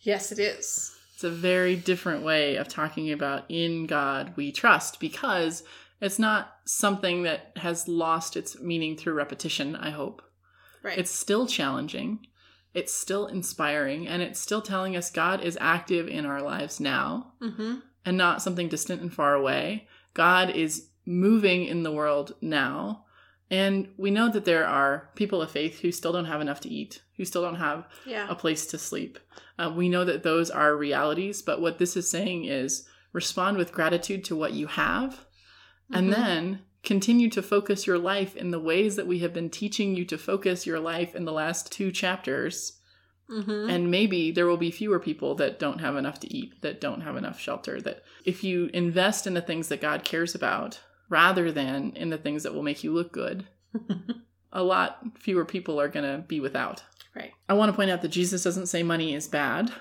Yes, 0.00 0.32
it 0.32 0.38
is. 0.38 0.94
It's 1.14 1.24
a 1.24 1.30
very 1.30 1.74
different 1.74 2.24
way 2.24 2.56
of 2.56 2.68
talking 2.68 3.10
about 3.10 3.44
in 3.48 3.86
God 3.86 4.32
we 4.36 4.52
trust 4.52 5.00
because 5.00 5.64
it's 6.00 6.18
not 6.18 6.56
something 6.64 7.24
that 7.24 7.52
has 7.56 7.88
lost 7.88 8.36
its 8.36 8.60
meaning 8.60 8.96
through 8.96 9.14
repetition, 9.14 9.74
I 9.74 9.90
hope. 9.90 10.22
Right. 10.82 10.96
It's 10.96 11.10
still 11.10 11.46
challenging, 11.46 12.26
it's 12.72 12.94
still 12.94 13.26
inspiring, 13.26 14.06
and 14.06 14.22
it's 14.22 14.38
still 14.38 14.62
telling 14.62 14.96
us 14.96 15.10
God 15.10 15.42
is 15.42 15.58
active 15.60 16.06
in 16.06 16.24
our 16.24 16.40
lives 16.40 16.78
now 16.78 17.32
mm-hmm. 17.42 17.76
and 18.04 18.16
not 18.16 18.42
something 18.42 18.68
distant 18.68 19.02
and 19.02 19.12
far 19.12 19.34
away. 19.34 19.88
God 20.14 20.50
is 20.50 20.88
moving 21.04 21.64
in 21.64 21.82
the 21.82 21.92
world 21.92 22.34
now. 22.40 23.06
And 23.50 23.88
we 23.96 24.10
know 24.10 24.28
that 24.30 24.44
there 24.44 24.66
are 24.66 25.08
people 25.14 25.40
of 25.40 25.50
faith 25.50 25.80
who 25.80 25.90
still 25.90 26.12
don't 26.12 26.26
have 26.26 26.40
enough 26.42 26.60
to 26.60 26.68
eat, 26.68 27.02
who 27.16 27.24
still 27.24 27.42
don't 27.42 27.54
have 27.56 27.88
Yeah. 28.06 28.26
a 28.28 28.34
place 28.34 28.66
to 28.66 28.78
sleep. 28.78 29.18
Uh, 29.58 29.72
we 29.74 29.88
know 29.88 30.04
that 30.04 30.22
those 30.22 30.50
are 30.50 30.76
realities, 30.76 31.40
but 31.40 31.60
what 31.60 31.78
this 31.78 31.96
is 31.96 32.10
saying 32.10 32.44
is 32.44 32.86
respond 33.12 33.56
with 33.56 33.72
gratitude 33.72 34.22
to 34.24 34.36
what 34.36 34.52
you 34.52 34.66
have, 34.66 35.24
and 35.90 36.08
Mhm. 36.10 36.14
then 36.14 36.62
continue 36.84 37.30
to 37.30 37.42
focus 37.42 37.86
your 37.86 37.98
life 37.98 38.36
in 38.36 38.50
the 38.50 38.60
ways 38.60 38.96
that 38.96 39.06
we 39.06 39.20
have 39.20 39.32
been 39.32 39.50
teaching 39.50 39.96
you 39.96 40.04
to 40.04 40.18
focus 40.18 40.66
your 40.66 40.78
life 40.78 41.14
in 41.16 41.24
the 41.24 41.32
last 41.32 41.72
two 41.72 41.90
chapters. 41.90 42.74
Mm-hmm. 43.30 43.68
And 43.70 43.90
maybe 43.90 44.30
there 44.30 44.46
will 44.46 44.56
be 44.56 44.70
fewer 44.70 44.98
people 44.98 45.34
that 45.36 45.58
don't 45.58 45.80
have 45.80 45.96
enough 45.96 46.20
to 46.20 46.34
eat, 46.34 46.60
that 46.62 46.80
don't 46.80 47.00
have 47.02 47.16
enough 47.16 47.38
shelter. 47.40 47.80
That 47.80 48.02
if 48.24 48.42
you 48.44 48.70
invest 48.72 49.26
in 49.26 49.34
the 49.34 49.42
things 49.42 49.68
that 49.68 49.80
God 49.82 50.04
cares 50.04 50.34
about 50.34 50.80
rather 51.08 51.50
than 51.52 51.92
in 51.92 52.10
the 52.10 52.18
things 52.18 52.42
that 52.42 52.54
will 52.54 52.62
make 52.62 52.84
you 52.84 52.92
look 52.92 53.12
good, 53.12 53.46
a 54.52 54.62
lot 54.62 54.98
fewer 55.18 55.44
people 55.44 55.80
are 55.80 55.88
going 55.88 56.04
to 56.04 56.24
be 56.26 56.40
without. 56.40 56.82
Right. 57.14 57.32
I 57.48 57.54
want 57.54 57.70
to 57.70 57.76
point 57.76 57.90
out 57.90 58.02
that 58.02 58.08
Jesus 58.08 58.42
doesn't 58.42 58.66
say 58.66 58.82
money 58.82 59.14
is 59.14 59.26
bad. 59.26 59.72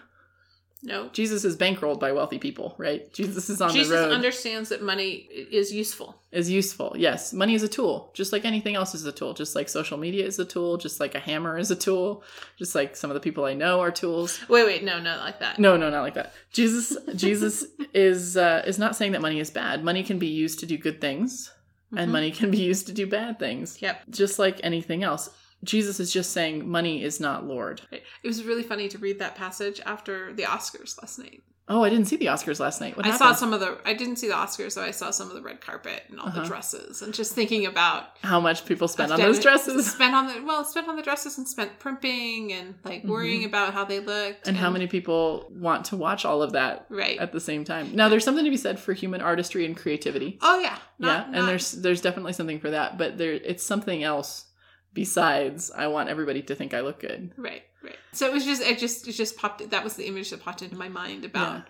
No. 0.84 1.10
Jesus 1.10 1.44
is 1.44 1.58
bankrolled 1.58 2.00
by 2.00 2.12
wealthy 2.12 2.38
people, 2.40 2.76
right? 2.78 3.12
Jesus 3.14 3.50
is 3.50 3.62
on 3.62 3.72
Jesus 3.72 3.90
the 3.90 3.96
road. 3.96 4.02
Jesus 4.04 4.16
understands 4.16 4.70
that 4.70 4.82
money 4.82 5.28
is 5.52 5.74
useful. 5.74 6.22
is 6.32 6.50
useful. 6.50 6.94
Yes, 6.98 7.34
money 7.34 7.56
is 7.56 7.64
a 7.64 7.68
tool, 7.68 8.12
just 8.14 8.32
like 8.32 8.46
anything 8.46 8.76
else 8.76 8.94
is 8.94 9.06
a 9.06 9.12
tool. 9.12 9.34
Just 9.34 9.56
like 9.56 9.70
social 9.70 9.98
media 9.98 10.26
is 10.26 10.40
a 10.40 10.46
tool, 10.46 10.78
just 10.78 11.00
like 11.00 11.16
a 11.16 11.20
hammer 11.20 11.58
is 11.58 11.72
a 11.72 11.76
tool, 11.76 12.24
just 12.58 12.76
like 12.76 12.96
some 12.96 13.10
of 13.10 13.16
the 13.16 13.20
people 13.22 13.44
I 13.46 13.54
know 13.54 13.80
are 13.82 13.92
tools. 13.92 14.40
Wait, 14.50 14.66
wait, 14.66 14.84
no, 14.84 15.00
not 15.00 15.20
like 15.20 15.40
that. 15.40 15.58
No, 15.60 15.78
no, 15.78 15.90
not 15.90 16.02
like 16.02 16.14
that. 16.16 16.34
Jesus, 16.52 16.96
Jesus 17.16 17.66
is 17.94 18.38
uh, 18.38 18.64
is 18.66 18.78
not 18.78 18.96
saying 18.96 19.14
that 19.14 19.22
money 19.22 19.40
is 19.40 19.50
bad. 19.50 19.84
Money 19.84 20.04
can 20.04 20.20
be 20.20 20.28
used 20.28 20.60
to 20.60 20.66
do 20.66 20.78
good 20.78 21.02
things, 21.02 21.52
and 21.96 22.10
Mhm. 22.10 22.14
money 22.14 22.32
can 22.32 22.52
be 22.52 22.58
used 22.60 22.86
to 22.88 22.94
do 22.94 23.08
bad 23.08 23.40
things. 23.40 23.82
Yep. 23.82 24.04
Just 24.10 24.38
like 24.40 24.60
anything 24.64 25.04
else. 25.04 25.30
Jesus 25.64 26.00
is 26.00 26.14
just 26.14 26.32
saying 26.32 26.68
money 26.70 27.04
is 27.04 27.20
not 27.20 27.46
Lord. 27.46 27.82
It 27.92 28.04
was 28.24 28.44
really 28.44 28.64
funny 28.64 28.88
to 28.90 28.98
read 28.98 29.20
that 29.20 29.36
passage 29.36 29.82
after 29.86 30.34
the 30.34 30.44
Oscars 30.44 31.02
last 31.02 31.20
night. 31.20 31.42
Oh, 31.70 31.84
I 31.84 31.90
didn't 31.90 32.06
see 32.06 32.16
the 32.16 32.28
Oscars 32.28 32.62
last 32.62 32.80
night. 32.80 32.96
What 32.96 33.06
I 33.06 33.10
happened? 33.10 33.28
saw 33.28 33.34
some 33.36 33.52
of 33.52 33.60
the. 33.60 33.78
I 33.84 33.94
didn't 33.94 34.16
see 34.16 34.30
the 34.30 34.36
Oscars, 34.36 34.72
so 34.72 34.82
I 34.82 34.92
saw 34.92 35.12
some 35.12 35.28
of 35.28 35.34
the 35.36 35.42
red 35.42 35.60
carpet 35.60 36.04
and 36.10 36.18
all 36.18 36.28
Uh-huh. 36.28 36.40
the 36.44 36.48
dresses, 36.48 37.02
and 37.02 37.14
just 37.14 37.34
thinking 37.36 37.66
about 37.66 38.06
How 38.24 38.40
much 38.40 38.66
people 38.66 38.88
spend 38.88 39.12
on 39.12 39.20
those 39.20 39.38
dresses, 39.42 39.92
Spent 39.92 40.14
on 40.16 40.28
the 40.28 40.42
well, 40.46 40.64
spent 40.64 40.88
on 40.88 40.96
the 40.96 41.02
dresses 41.02 41.38
and 41.38 41.46
spent 41.46 41.78
primping 41.78 42.54
and 42.54 42.76
like 42.86 43.04
worrying 43.04 43.44
about 43.44 43.74
how 43.74 43.84
they 43.84 44.00
looked, 44.00 44.42
Mm-hmm. 44.44 44.48
and 44.50 44.58
how 44.58 44.70
many 44.70 44.88
people 44.88 45.46
want 45.52 45.84
to 45.88 45.98
watch 45.98 46.24
all 46.24 46.42
of 46.42 46.54
that 46.54 46.86
right. 46.88 47.18
at 47.20 47.34
the 47.34 47.42
same 47.42 47.66
time. 47.66 47.94
Now, 47.94 48.08
there's 48.08 48.24
something 48.24 48.46
to 48.46 48.50
be 48.52 48.56
said 48.56 48.80
for 48.80 48.94
human 48.94 49.20
artistry 49.20 49.66
and 49.66 49.76
creativity. 49.76 50.38
oh 50.42 50.60
yeah, 50.62 50.78
yeah, 51.00 51.08
Not- 51.08 51.28
and 51.34 51.48
there's 51.50 51.74
there's 51.74 52.00
definitely 52.00 52.32
something 52.32 52.62
for 52.62 52.70
that, 52.70 52.98
but 52.98 53.18
there 53.18 53.34
it's 53.34 53.66
something 53.66 54.04
else 54.04 54.46
besides 54.98 55.72
I 55.72 55.88
want 55.88 56.10
everybody 56.10 56.42
to 56.42 56.56
think 56.56 56.74
I 56.74 56.82
look 56.82 57.00
good. 57.00 57.32
right, 57.38 57.64
right. 57.84 57.96
So 58.12 58.26
it 58.28 58.34
was 58.34 58.44
just 58.44 58.62
it 58.62 58.80
just 58.80 59.08
it 59.08 59.14
just 59.14 59.38
popped. 59.38 59.70
That 59.70 59.84
was 59.84 59.94
the 59.96 60.06
image 60.08 60.32
that 60.32 60.42
popped 60.42 60.62
into 60.62 60.76
my 60.76 60.90
mind 60.90 61.24
about. 61.24 61.58
Yeah. 61.58 61.62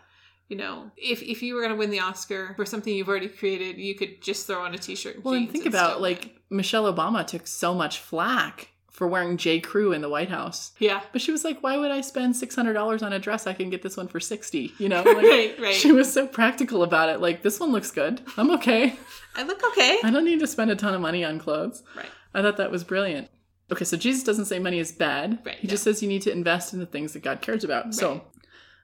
You 0.50 0.56
know, 0.56 0.92
if 0.96 1.22
if 1.22 1.44
you 1.44 1.56
were 1.56 1.62
going 1.62 1.74
to 1.74 1.78
win 1.78 1.90
the 1.92 2.00
Oscar 2.00 2.54
for 2.56 2.66
something 2.66 2.94
you've 2.94 3.10
already 3.10 3.28
created, 3.28 3.78
you 3.78 3.96
could 3.96 4.22
just 4.22 4.48
throw 4.48 4.62
on 4.64 4.74
a 4.74 4.78
t-shirt. 4.78 5.16
And 5.16 5.24
Well, 5.26 5.34
and 5.34 5.52
think 5.52 5.66
and 5.66 5.74
about 5.76 6.02
like. 6.02 6.34
Michelle 6.50 6.86
Obama 6.92 7.28
took 7.28 7.46
so 7.46 7.74
much 7.74 8.00
flack 8.00 8.70
for 8.90 9.06
wearing 9.06 9.36
J. 9.36 9.60
Crew 9.60 9.92
in 9.92 10.02
the 10.02 10.08
White 10.10 10.30
House. 10.30 10.72
yeah, 10.80 11.02
But 11.12 11.22
she 11.22 11.32
was 11.34 11.44
like, 11.44 11.62
"Why 11.62 11.76
would 11.78 11.92
I 11.92 12.00
spend 12.00 12.36
six 12.38 12.56
hundred 12.56 12.74
dollars 12.74 13.04
on 13.04 13.12
a 13.12 13.20
dress? 13.20 13.46
I 13.46 13.52
can 13.54 13.70
get 13.70 13.82
this 13.82 13.98
one 13.98 14.08
for 14.08 14.20
60 14.22 14.74
You 14.80 14.88
know, 14.90 15.04
like, 15.18 15.18
right, 15.18 15.60
right. 15.60 15.76
she 15.76 15.92
was 15.92 16.12
so 16.12 16.26
practical 16.26 16.82
about 16.84 17.10
it. 17.10 17.20
Like, 17.20 17.44
this 17.44 17.60
one 17.60 17.72
looks 17.74 17.92
good. 17.92 18.22
I'm 18.38 18.50
okay. 18.52 18.96
I 19.36 19.44
look 19.44 19.62
okay. 19.72 20.00
I 20.04 20.10
don't 20.10 20.24
need 20.24 20.40
to 20.40 20.48
spend 20.48 20.72
a 20.72 20.76
ton 20.78 20.94
of 20.96 21.02
money 21.02 21.24
on 21.26 21.38
clothes. 21.38 21.84
Right. 21.96 22.10
I 22.38 22.42
thought 22.42 22.58
that 22.58 22.72
was 22.72 22.84
brilliant. 22.84 23.30
Okay, 23.72 23.84
so 23.84 23.98
Jesus 23.98 24.24
doesn't 24.24 24.46
say 24.46 24.60
money 24.60 24.80
is 24.80 24.92
bad. 24.94 25.40
Right, 25.46 25.56
he 25.58 25.68
no. 25.68 25.72
just 25.72 25.84
says 25.84 26.02
you 26.02 26.08
need 26.08 26.22
to 26.22 26.32
invest 26.32 26.74
in 26.74 26.80
the 26.80 26.86
things 26.86 27.12
that 27.14 27.24
God 27.24 27.42
cares 27.42 27.64
about. 27.66 27.86
Right. 27.86 27.94
So 27.94 28.24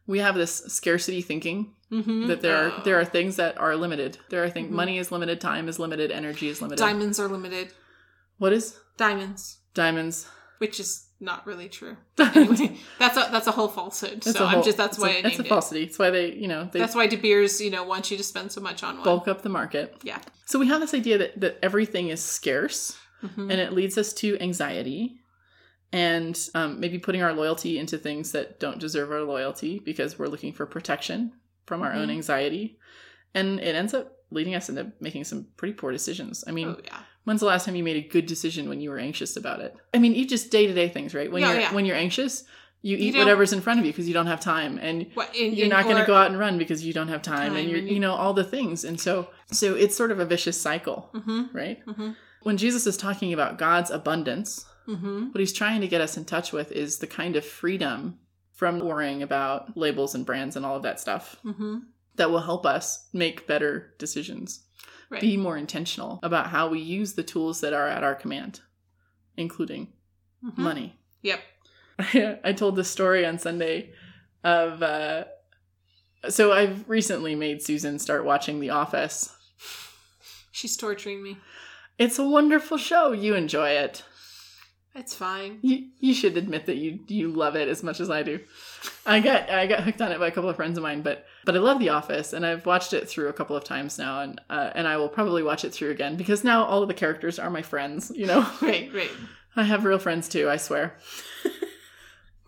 we 0.07 0.19
have 0.19 0.35
this 0.35 0.55
scarcity 0.67 1.21
thinking 1.21 1.73
Mm-hmm. 1.91 2.25
that 2.25 2.41
there 2.41 2.57
are 2.57 2.83
there 2.83 2.99
are 2.99 3.05
things 3.05 3.35
that 3.35 3.55
are 3.59 3.75
limited. 3.75 4.17
There 4.29 4.43
are 4.43 4.49
things 4.49 4.69
Mhm. 4.69 4.75
money 4.75 4.97
is 4.97 5.11
limited, 5.11 5.39
time 5.39 5.69
is 5.69 5.77
limited, 5.77 6.09
energy 6.11 6.47
is 6.49 6.59
limited. 6.59 6.79
diamonds 6.81 7.19
are 7.19 7.27
limited. 7.27 7.71
What 8.39 8.51
is 8.51 8.75
Diamonds, 8.97 9.59
diamonds? 9.75 10.27
which 10.57 10.79
is 10.79 11.05
not 11.19 11.45
really 11.45 11.69
true. 11.69 11.97
That's 12.15 12.35
Anyway, 12.35 12.77
that's 12.97 13.15
a 13.15 13.29
that's 13.31 13.45
a 13.47 13.51
whole 13.51 13.67
falsehood. 13.67 14.23
so 14.23 14.43
I'm 14.43 14.63
just 14.63 14.75
that's 14.77 14.97
why 14.97 15.09
a, 15.09 15.19
I 15.19 15.21
that's 15.21 15.33
named 15.37 15.41
a 15.41 15.45
it. 15.45 15.49
falsity. 15.49 15.83
It's 15.83 15.99
why 15.99 16.09
they 16.09 16.33
you 16.33 16.47
know 16.47 16.67
they 16.71 16.79
That's 16.79 16.95
why 16.95 17.05
De 17.05 17.15
Beers, 17.15 17.61
you 17.61 17.69
know, 17.69 17.83
wants 17.83 18.09
you 18.09 18.17
to 18.17 18.23
spend 18.23 18.51
so 18.51 18.59
much 18.59 18.81
on 18.81 18.95
one. 18.95 19.03
bulk 19.03 19.27
up 19.27 19.43
the 19.43 19.49
market. 19.49 19.95
Yeah. 20.01 20.19
So 20.47 20.57
we 20.57 20.67
have 20.69 20.81
this 20.81 20.95
idea 20.95 21.19
that 21.19 21.39
that 21.41 21.59
everything 21.61 22.07
is 22.09 22.23
scarce. 22.23 22.97
Mhm. 23.23 23.51
and 23.51 23.59
it 23.59 23.73
leads 23.73 23.97
us 23.97 24.13
to 24.13 24.37
anxiety 24.39 25.19
and 25.91 26.49
um, 26.55 26.79
maybe 26.79 26.97
putting 26.99 27.21
our 27.21 27.33
loyalty 27.33 27.77
into 27.77 27.97
things 27.97 28.31
that 28.31 28.59
don't 28.59 28.79
deserve 28.79 29.11
our 29.11 29.21
loyalty 29.21 29.79
because 29.79 30.17
we're 30.17 30.27
looking 30.27 30.51
for 30.53 30.65
protection 30.65 31.31
from 31.65 31.81
our 31.83 31.93
own 31.93 32.07
Mhm. 32.07 32.11
anxiety. 32.13 32.77
And 33.35 33.59
it 33.59 33.75
ends 33.75 33.93
up 33.93 34.11
leading 34.31 34.55
us 34.55 34.69
into 34.69 34.91
making 34.99 35.23
some 35.25 35.47
pretty 35.57 35.73
poor 35.75 35.91
decisions. 35.91 36.43
I 36.47 36.51
mean, 36.51 36.69
oh 36.69 36.81
yeah. 36.83 36.99
when's 37.25 37.39
the 37.41 37.45
last 37.45 37.65
time 37.65 37.75
you 37.75 37.83
made 37.83 37.95
a 38.03 38.07
good 38.07 38.25
decision 38.25 38.67
when 38.69 38.81
you 38.81 38.89
were 38.89 38.97
anxious 38.97 39.37
about 39.37 39.59
it? 39.61 39.75
I 39.93 39.99
mean, 39.99 40.15
you 40.15 40.25
just 40.27 40.49
day 40.51 40.65
to 40.65 40.73
day 40.73 40.89
things, 40.89 41.13
right? 41.13 41.31
When 41.31 41.41
Yeah, 41.41 41.51
you're 41.51 41.61
yeah. 41.61 41.73
when 41.73 41.85
you're 41.85 41.95
anxious, 41.95 42.43
you 42.81 42.97
eat 42.97 43.11
don't- 43.11 43.19
whatever's 43.19 43.53
in 43.53 43.61
front 43.61 43.79
of 43.79 43.85
you 43.85 43.91
because 43.91 44.07
you 44.07 44.13
don't 44.13 44.27
have 44.27 44.39
time, 44.41 44.77
and 44.81 45.05
What, 45.13 45.33
in, 45.35 45.53
you're 45.53 45.65
in- 45.65 45.69
not 45.69 45.85
going 45.85 45.95
to 45.97 46.05
go 46.05 46.15
out 46.15 46.29
and 46.31 46.37
run 46.37 46.57
because 46.57 46.83
you 46.83 46.91
don't 46.91 47.07
have 47.07 47.21
time, 47.21 47.51
Time, 47.51 47.55
and 47.57 47.69
you're 47.69 47.79
and 47.79 47.87
you- 47.87 47.93
you 47.95 47.99
know 47.99 48.13
all 48.13 48.33
the 48.33 48.43
things, 48.43 48.83
and 48.83 48.99
so 48.99 49.29
so 49.51 49.75
it's 49.75 49.95
sort 49.95 50.11
of 50.11 50.19
a 50.19 50.25
vicious 50.25 50.59
cycle, 50.59 51.09
Mhm, 51.13 51.53
right? 51.53 51.85
mhm, 51.85 52.15
When 52.43 52.57
Jesus 52.57 52.85
is 52.87 52.97
talking 52.97 53.33
about 53.33 53.57
God's 53.57 53.89
abundance, 53.89 54.65
mhm. 54.87 55.33
what 55.33 55.39
he's 55.39 55.53
trying 55.53 55.81
to 55.81 55.87
get 55.87 56.01
us 56.01 56.17
in 56.17 56.25
touch 56.25 56.51
with 56.51 56.71
is 56.71 56.99
the 56.99 57.07
kind 57.07 57.35
of 57.35 57.45
freedom 57.45 58.19
from 58.51 58.79
worrying 58.79 59.23
about 59.23 59.75
labels 59.77 60.13
and 60.15 60.25
brands 60.25 60.55
and 60.55 60.65
all 60.65 60.75
of 60.75 60.83
that 60.83 60.99
stuff 60.99 61.37
Mm-hmm. 61.43 61.79
that 62.15 62.29
will 62.29 62.41
help 62.41 62.65
us 62.65 63.07
make 63.13 63.47
better 63.47 63.93
decisions, 63.97 64.65
Right. 65.09 65.21
be 65.21 65.37
more 65.37 65.57
intentional 65.57 66.19
about 66.23 66.47
how 66.47 66.67
we 66.69 66.79
use 66.79 67.13
the 67.13 67.23
tools 67.23 67.61
that 67.61 67.73
are 67.73 67.87
at 67.87 68.03
our 68.03 68.15
command, 68.15 68.61
including 69.37 69.93
Mhm. 70.43 70.57
money. 70.57 70.99
Yep. 71.21 71.39
I 72.43 72.53
told 72.53 72.75
the 72.75 72.83
story 72.83 73.25
on 73.25 73.39
Sunday 73.39 73.93
of 74.43 74.83
uh 74.83 75.25
so 76.29 76.53
I've 76.53 76.87
recently 76.89 77.35
made 77.35 77.61
Susan 77.61 77.99
start 77.99 78.23
watching 78.23 78.59
The 78.61 78.69
Office. 78.69 79.35
She's 80.51 80.77
torturing 80.77 81.21
me. 81.21 81.37
It's 81.97 82.19
a 82.19 82.27
wonderful 82.27 82.77
show. 82.77 83.11
You 83.11 83.35
enjoy 83.35 83.69
it. 83.69 84.03
It's 84.95 85.15
fine. 85.15 85.57
You 85.63 85.87
you 85.99 86.13
should 86.13 86.37
admit 86.37 86.67
that 86.67 86.75
you 86.75 86.99
you 87.07 87.29
love 87.29 87.55
it 87.55 87.67
as 87.67 87.81
much 87.81 87.99
as 87.99 88.11
I 88.11 88.21
do. 88.21 88.39
I 89.07 89.21
got 89.21 89.49
I 89.49 89.65
got 89.65 89.83
hooked 89.83 90.01
on 90.01 90.11
it 90.11 90.19
by 90.19 90.27
a 90.27 90.31
couple 90.31 90.51
of 90.51 90.55
friends 90.55 90.77
of 90.77 90.83
mine, 90.83 91.01
but 91.01 91.25
but 91.45 91.55
I 91.55 91.59
love 91.59 91.79
The 91.79 91.89
Office 91.89 92.31
and 92.31 92.45
I've 92.45 92.65
watched 92.67 92.93
it 92.93 93.09
through 93.09 93.29
a 93.29 93.33
couple 93.33 93.55
of 93.55 93.63
times 93.63 93.97
now, 93.97 94.21
and 94.21 94.39
uh, 94.51 94.69
and 94.75 94.87
I 94.87 94.97
will 94.97 95.09
probably 95.09 95.41
watch 95.41 95.65
it 95.65 95.73
through 95.73 95.89
again 95.89 96.15
because 96.15 96.43
now 96.43 96.63
all 96.65 96.83
of 96.83 96.87
the 96.87 96.93
characters 96.93 97.39
are 97.39 97.49
my 97.49 97.63
friends. 97.63 98.11
You 98.13 98.27
know, 98.27 98.47
Right, 98.61 98.91
right. 98.93 99.09
I 99.55 99.63
have 99.63 99.83
real 99.83 99.99
friends 99.99 100.29
too. 100.29 100.47
I 100.47 100.57
swear. 100.57 100.95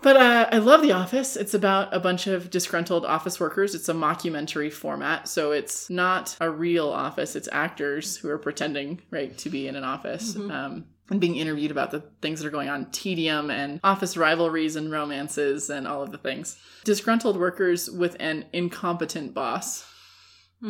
But 0.05 0.17
uh, 0.17 0.47
I 0.51 0.59
love 0.59 0.83
The 0.83 0.91
Office. 0.91 1.35
It's 1.35 1.55
about 1.55 1.91
a 1.91 1.99
bunch 1.99 2.27
of 2.27 2.51
disgruntled 2.51 3.05
office 3.05 3.39
workers. 3.39 3.73
It's 3.73 3.89
a 3.89 3.93
mockumentary 3.93 4.71
format, 4.71 5.27
so 5.27 5.51
it's 5.51 5.89
not 5.89 6.37
a 6.39 6.47
real 6.47 6.89
office. 6.89 7.35
It's 7.35 7.49
actors 7.51 8.15
who 8.15 8.29
are 8.29 8.37
pretending, 8.37 9.01
right, 9.09 9.35
to 9.39 9.49
be 9.49 9.67
in 9.67 9.75
an 9.75 9.83
office 9.83 10.35
Mhm. 10.35 10.51
um, 10.51 10.85
and 11.09 11.19
being 11.19 11.35
interviewed 11.37 11.71
about 11.71 11.89
the 11.89 12.01
things 12.21 12.39
that 12.39 12.47
are 12.47 12.51
going 12.51 12.69
on, 12.69 12.91
tedium 12.91 13.49
and 13.49 13.79
office 13.83 14.15
rivalries 14.15 14.75
and 14.75 14.91
romances 14.91 15.71
and 15.71 15.87
all 15.87 16.03
of 16.03 16.11
the 16.11 16.19
things. 16.19 16.55
Disgruntled 16.83 17.37
workers 17.39 17.89
with 17.89 18.15
an 18.19 18.45
incompetent 18.53 19.33
boss 19.33 19.85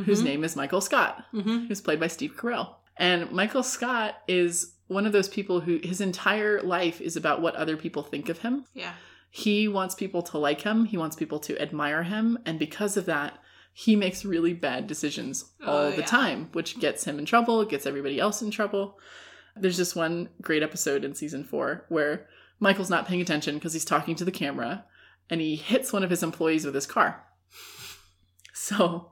whose 0.06 0.22
name 0.24 0.46
is 0.46 0.56
Michael 0.56 0.80
Scott 0.82 1.26
Mm-hmm. 1.34 1.66
who's 1.68 1.82
played 1.82 2.00
by 2.00 2.08
Steve 2.08 2.36
Carell. 2.38 2.76
And 2.96 3.30
Michael 3.34 3.64
Scott 3.64 4.16
is 4.30 4.76
one 4.88 5.06
of 5.06 5.12
those 5.12 5.28
people 5.28 5.60
who 5.60 5.80
his 5.84 6.00
entire 6.00 6.62
life 6.62 7.02
is 7.02 7.18
about 7.18 7.42
what 7.42 7.56
other 7.56 7.76
people 7.76 8.02
think 8.04 8.30
of 8.30 8.40
him. 8.40 8.64
Yeah. 8.74 8.94
He 9.38 9.68
wants 9.68 9.96
people 9.96 10.22
to 10.24 10.38
like 10.38 10.62
him, 10.62 10.86
he 10.86 10.96
wants 10.96 11.18
people 11.18 11.40
to 11.40 11.62
admire 11.62 12.04
him, 12.04 12.40
and 12.46 12.58
because 12.58 12.96
of 12.96 13.06
that, 13.08 13.38
he 13.74 13.98
makes 13.98 14.24
really 14.24 14.54
bad 14.54 14.88
decisions 14.88 15.52
oh, 15.62 15.70
all 15.70 15.78
Oh, 15.88 15.92
the 15.92 15.98
yeah. 15.98 16.06
time, 16.06 16.50
which 16.54 16.80
gets 16.80 17.04
him 17.04 17.20
in 17.20 17.26
trouble, 17.26 17.66
gets 17.66 17.86
everybody 17.86 18.18
else 18.18 18.42
in 18.42 18.50
trouble. 18.50 18.98
There's 19.58 19.76
this 19.76 19.94
one 19.94 20.30
great 20.42 20.64
episode 20.64 21.04
in 21.04 21.16
season 21.16 21.44
four 21.44 21.84
where 21.90 22.28
Michael's 22.62 22.90
not 22.90 23.08
paying 23.08 23.20
attention 23.20 23.56
because 23.56 23.74
he's 23.74 23.84
talking 23.84 24.16
to 24.16 24.24
the 24.24 24.32
camera 24.32 24.86
and 25.30 25.42
he 25.42 25.58
hits 25.58 25.92
one 25.92 26.06
of 26.06 26.10
his 26.10 26.24
employees 26.24 26.64
with 26.66 26.74
his 26.76 26.88
car. 26.88 27.22
So 28.54 29.12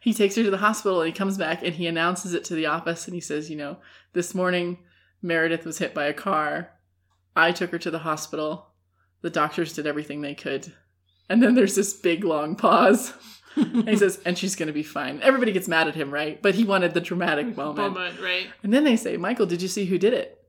he 0.00 0.12
takes 0.12 0.34
her 0.34 0.42
to 0.42 0.50
the 0.50 0.56
hospital 0.58 1.00
and 1.00 1.06
he 1.06 1.12
comes 1.16 1.38
back 1.38 1.62
and 1.62 1.74
he 1.74 1.86
announces 1.86 2.34
it 2.34 2.42
to 2.46 2.54
the 2.54 2.66
office 2.66 3.06
and 3.06 3.14
he 3.14 3.20
says, 3.20 3.48
You 3.48 3.56
know, 3.56 3.76
this 4.14 4.34
morning 4.34 4.78
Meredith 5.22 5.64
was 5.64 5.78
hit 5.78 5.94
by 5.94 6.06
a 6.06 6.12
car. 6.12 6.72
I 7.36 7.52
took 7.52 7.70
her 7.70 7.78
to 7.78 7.90
the 7.90 8.00
hospital. 8.00 8.66
The 9.22 9.30
doctors 9.30 9.72
did 9.72 9.86
everything 9.86 10.20
they 10.20 10.34
could. 10.34 10.72
And 11.28 11.42
then 11.42 11.54
there's 11.54 11.74
this 11.74 11.92
big 11.92 12.24
long 12.24 12.56
pause. 12.56 13.12
And 13.56 13.88
he 13.88 13.96
says, 13.96 14.20
and 14.24 14.38
she's 14.38 14.54
going 14.54 14.68
to 14.68 14.72
be 14.72 14.84
fine. 14.84 15.20
Everybody 15.22 15.50
gets 15.50 15.66
mad 15.66 15.88
at 15.88 15.96
him, 15.96 16.14
right? 16.14 16.40
But 16.40 16.54
he 16.54 16.62
wanted 16.62 16.94
the 16.94 17.00
dramatic 17.00 17.46
moment. 17.56 17.94
Moment, 17.94 18.20
right? 18.20 18.46
And 18.62 18.72
then 18.72 18.84
they 18.84 18.96
say, 18.96 19.16
Michael, 19.16 19.44
did 19.44 19.60
you 19.60 19.66
see 19.66 19.86
who 19.86 19.98
did 19.98 20.14
it? 20.14 20.40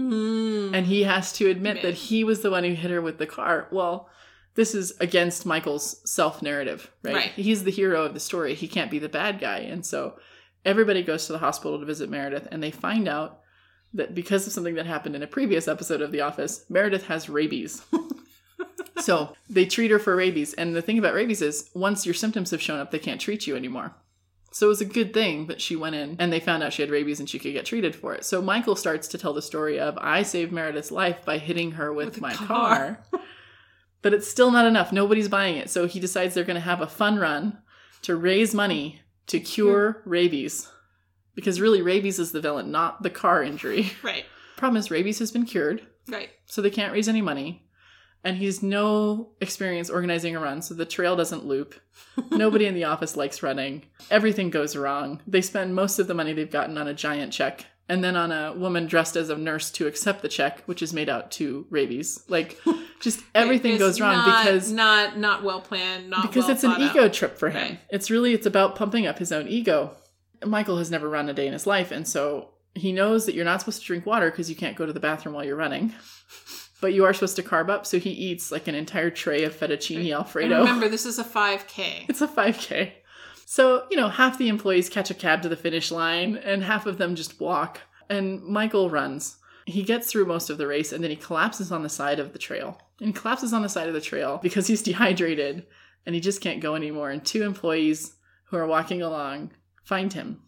Mm. 0.00 0.74
And 0.74 0.86
he 0.86 1.02
has 1.02 1.34
to 1.34 1.50
admit 1.50 1.74
Man. 1.74 1.82
that 1.84 1.94
he 1.94 2.24
was 2.24 2.40
the 2.40 2.50
one 2.50 2.64
who 2.64 2.72
hit 2.72 2.90
her 2.90 3.02
with 3.02 3.18
the 3.18 3.26
car. 3.26 3.68
Well, 3.70 4.08
this 4.54 4.74
is 4.74 4.94
against 4.98 5.44
Michael's 5.44 6.00
self 6.10 6.40
narrative, 6.40 6.90
right? 7.02 7.14
Right. 7.14 7.30
He's 7.32 7.64
the 7.64 7.70
hero 7.70 8.04
of 8.04 8.14
the 8.14 8.20
story. 8.20 8.54
He 8.54 8.66
can't 8.66 8.90
be 8.90 8.98
the 8.98 9.10
bad 9.10 9.38
guy. 9.38 9.58
And 9.58 9.84
so 9.84 10.14
everybody 10.64 11.02
goes 11.02 11.26
to 11.26 11.32
the 11.32 11.38
hospital 11.38 11.78
to 11.78 11.86
visit 11.86 12.08
Meredith, 12.08 12.48
and 12.50 12.62
they 12.62 12.70
find 12.70 13.08
out 13.08 13.41
that 13.94 14.14
because 14.14 14.46
of 14.46 14.52
something 14.52 14.74
that 14.74 14.86
happened 14.86 15.14
in 15.14 15.22
a 15.22 15.26
previous 15.26 15.68
episode 15.68 16.00
of 16.00 16.12
The 16.12 16.20
Office, 16.20 16.64
Meredith 16.68 17.06
has 17.06 17.28
rabies. 17.28 17.82
so 18.98 19.34
they 19.50 19.66
treat 19.66 19.90
her 19.90 19.98
for 19.98 20.16
rabies. 20.16 20.54
And 20.54 20.74
the 20.74 20.82
thing 20.82 20.98
about 20.98 21.14
rabies 21.14 21.42
is 21.42 21.70
once 21.74 22.06
your 22.06 22.14
symptoms 22.14 22.50
have 22.50 22.62
shown 22.62 22.80
up, 22.80 22.90
they 22.90 22.98
can't 22.98 23.20
treat 23.20 23.46
you 23.46 23.56
anymore. 23.56 23.94
So 24.52 24.66
it 24.66 24.68
was 24.68 24.80
a 24.82 24.86
good 24.86 25.14
thing 25.14 25.46
that 25.46 25.62
she 25.62 25.76
went 25.76 25.94
in 25.96 26.16
and 26.18 26.30
they 26.30 26.40
found 26.40 26.62
out 26.62 26.74
she 26.74 26.82
had 26.82 26.90
rabies 26.90 27.20
and 27.20 27.28
she 27.28 27.38
could 27.38 27.54
get 27.54 27.64
treated 27.64 27.96
for 27.96 28.14
it. 28.14 28.24
So 28.24 28.42
Michael 28.42 28.76
starts 28.76 29.08
to 29.08 29.18
tell 29.18 29.32
the 29.32 29.40
story 29.40 29.80
of 29.80 29.96
I 29.98 30.22
saved 30.22 30.52
Meredith's 30.52 30.90
life 30.90 31.24
by 31.24 31.38
hitting 31.38 31.72
her 31.72 31.92
with, 31.92 32.06
With 32.06 32.20
my 32.20 32.34
car." 32.34 32.46
car. 33.10 33.22
but 34.02 34.12
it's 34.12 34.28
still 34.28 34.50
not 34.50 34.66
enough. 34.66 34.92
Nobody's 34.92 35.28
buying 35.28 35.56
it. 35.56 35.70
So 35.70 35.86
he 35.86 36.00
decides 36.00 36.34
they're 36.34 36.44
going 36.44 36.56
to 36.56 36.60
have 36.60 36.82
a 36.82 36.86
fun 36.86 37.18
run 37.18 37.58
to 38.02 38.14
raise 38.14 38.54
money 38.54 39.00
to 39.28 39.40
cure 39.40 40.02
rabies. 40.04 40.68
Because 41.34 41.60
really, 41.60 41.82
rabies 41.82 42.18
is 42.18 42.32
the 42.32 42.40
villain, 42.40 42.70
not 42.70 43.02
the 43.02 43.10
car 43.10 43.42
injury. 43.42 43.90
Right, 44.02 44.24
Problem 44.56 44.76
is, 44.76 44.90
rabies 44.90 45.18
has 45.18 45.30
been 45.30 45.44
cured, 45.44 45.82
right. 46.08 46.30
so 46.46 46.60
they 46.62 46.70
can't 46.70 46.92
raise 46.92 47.08
any 47.08 47.20
money. 47.22 47.66
And 48.24 48.36
he's 48.36 48.62
no 48.62 49.30
experience 49.40 49.90
organizing 49.90 50.36
a 50.36 50.40
run, 50.40 50.62
so 50.62 50.74
the 50.74 50.84
trail 50.84 51.16
doesn't 51.16 51.44
loop. 51.44 51.74
Nobody 52.30 52.66
in 52.66 52.74
the 52.74 52.84
office 52.84 53.16
likes 53.16 53.42
running. 53.42 53.82
Everything 54.12 54.48
goes 54.50 54.76
wrong. 54.76 55.20
They 55.26 55.40
spend 55.42 55.74
most 55.74 55.98
of 55.98 56.06
the 56.06 56.14
money 56.14 56.32
they've 56.32 56.48
gotten 56.48 56.78
on 56.78 56.86
a 56.86 56.94
giant 56.94 57.32
check 57.32 57.66
and 57.88 58.04
then 58.04 58.14
on 58.14 58.30
a 58.30 58.52
woman 58.52 58.86
dressed 58.86 59.16
as 59.16 59.28
a 59.28 59.36
nurse 59.36 59.72
to 59.72 59.88
accept 59.88 60.22
the 60.22 60.28
check, 60.28 60.62
which 60.66 60.82
is 60.82 60.92
made 60.92 61.08
out 61.08 61.32
to 61.32 61.66
rabies. 61.68 62.22
Like, 62.28 62.60
just 63.00 63.20
everything 63.34 63.76
goes 63.76 64.00
wrong 64.00 64.14
not- 64.18 64.44
because 64.44 64.70
not 64.70 65.18
not 65.18 65.42
well 65.42 65.60
planned, 65.60 66.08
not 66.08 66.22
because 66.22 66.44
well 66.44 66.52
it's 66.52 66.62
an 66.62 66.70
thought 66.70 66.80
out. 66.80 66.96
ego 66.96 67.08
trip 67.08 67.36
for 67.36 67.50
him. 67.50 67.56
Right. 67.70 67.80
It's 67.90 68.08
really 68.08 68.34
it's 68.34 68.46
about 68.46 68.76
pumping 68.76 69.04
up 69.06 69.18
his 69.18 69.32
own 69.32 69.48
ego. 69.48 69.96
Michael 70.46 70.78
has 70.78 70.90
never 70.90 71.08
run 71.08 71.28
a 71.28 71.34
day 71.34 71.46
in 71.46 71.52
his 71.52 71.66
life, 71.66 71.90
and 71.90 72.06
so 72.06 72.50
he 72.74 72.92
knows 72.92 73.26
that 73.26 73.34
you're 73.34 73.44
not 73.44 73.60
supposed 73.60 73.80
to 73.80 73.86
drink 73.86 74.06
water 74.06 74.30
because 74.30 74.48
you 74.48 74.56
can't 74.56 74.76
go 74.76 74.86
to 74.86 74.92
the 74.92 75.00
bathroom 75.00 75.34
while 75.34 75.44
you're 75.44 75.56
running. 75.56 75.92
But 76.80 76.94
you 76.94 77.04
are 77.04 77.14
supposed 77.14 77.36
to 77.36 77.44
carb 77.44 77.70
up, 77.70 77.86
so 77.86 78.00
he 78.00 78.10
eats 78.10 78.50
like 78.50 78.66
an 78.66 78.74
entire 78.74 79.08
tray 79.08 79.44
of 79.44 79.54
fettuccine 79.54 80.00
And 80.00 80.10
alfredo. 80.14 80.58
remember, 80.58 80.88
this 80.96 81.06
is 81.06 81.16
a 81.16 81.22
5K. 81.22 82.06
It's 82.08 82.20
a 82.20 82.26
5K. 82.26 82.90
So, 83.46 83.84
you 83.88 83.96
know, 83.96 84.08
half 84.08 84.36
the 84.36 84.48
employees 84.48 84.88
catch 84.88 85.08
a 85.08 85.14
cab 85.14 85.42
to 85.42 85.48
the 85.48 85.54
finish 85.54 85.92
line 85.92 86.36
and 86.36 86.64
half 86.64 86.86
of 86.86 86.98
them 86.98 87.14
just 87.14 87.38
walk. 87.40 87.82
And 88.10 88.42
Michael 88.42 88.90
runs. 88.90 89.36
He 89.64 89.84
gets 89.84 90.10
through 90.10 90.24
most 90.26 90.50
of 90.50 90.58
the 90.58 90.66
race 90.66 90.90
and 90.92 91.04
then 91.04 91.10
he 91.12 91.16
collapses 91.16 91.70
on 91.70 91.84
the 91.84 91.88
side 91.88 92.18
of 92.18 92.32
the 92.32 92.38
trail. 92.40 92.80
And 92.98 93.06
he 93.06 93.12
collapses 93.12 93.52
on 93.52 93.62
the 93.62 93.68
side 93.68 93.86
of 93.86 93.94
the 93.94 94.00
trail 94.00 94.40
because 94.42 94.66
he's 94.66 94.82
dehydrated 94.90 95.64
and 96.04 96.16
he 96.16 96.20
just 96.20 96.40
can't 96.40 96.60
go 96.60 96.74
anymore. 96.74 97.10
And 97.10 97.24
two 97.24 97.44
employees 97.44 98.16
who 98.46 98.56
are 98.56 98.66
walking 98.66 99.02
along 99.02 99.52
find 99.84 100.12
him. 100.12 100.42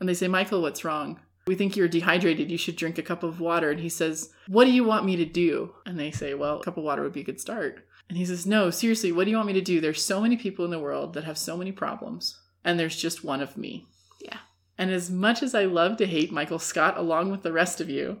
And 0.00 0.08
they 0.08 0.14
say, 0.14 0.28
Michael, 0.28 0.62
what's 0.62 0.84
wrong? 0.84 1.20
We 1.46 1.54
think 1.54 1.76
you're 1.76 1.88
dehydrated. 1.88 2.50
You 2.50 2.58
should 2.58 2.76
drink 2.76 2.98
a 2.98 3.02
cup 3.02 3.22
of 3.22 3.40
water. 3.40 3.70
And 3.70 3.80
he 3.80 3.88
says, 3.88 4.30
What 4.46 4.64
do 4.64 4.70
you 4.70 4.84
want 4.84 5.04
me 5.04 5.16
to 5.16 5.24
do? 5.24 5.74
And 5.86 5.98
they 5.98 6.10
say, 6.10 6.34
Well, 6.34 6.60
a 6.60 6.64
cup 6.64 6.76
of 6.76 6.84
water 6.84 7.02
would 7.02 7.12
be 7.12 7.22
a 7.22 7.24
good 7.24 7.40
start. 7.40 7.84
And 8.08 8.18
he 8.18 8.24
says, 8.24 8.46
No, 8.46 8.70
seriously, 8.70 9.10
what 9.10 9.24
do 9.24 9.30
you 9.30 9.36
want 9.36 9.48
me 9.48 9.54
to 9.54 9.60
do? 9.60 9.80
There's 9.80 10.04
so 10.04 10.20
many 10.20 10.36
people 10.36 10.64
in 10.64 10.70
the 10.70 10.78
world 10.78 11.14
that 11.14 11.24
have 11.24 11.38
so 11.38 11.56
many 11.56 11.72
problems, 11.72 12.38
and 12.64 12.78
there's 12.78 12.96
just 12.96 13.24
one 13.24 13.40
of 13.40 13.56
me. 13.56 13.86
Yeah. 14.20 14.38
And 14.78 14.90
as 14.90 15.10
much 15.10 15.42
as 15.42 15.54
I 15.54 15.64
love 15.64 15.96
to 15.96 16.06
hate 16.06 16.32
Michael 16.32 16.58
Scott 16.58 16.96
along 16.96 17.30
with 17.30 17.42
the 17.42 17.52
rest 17.52 17.80
of 17.80 17.88
you, 17.88 18.20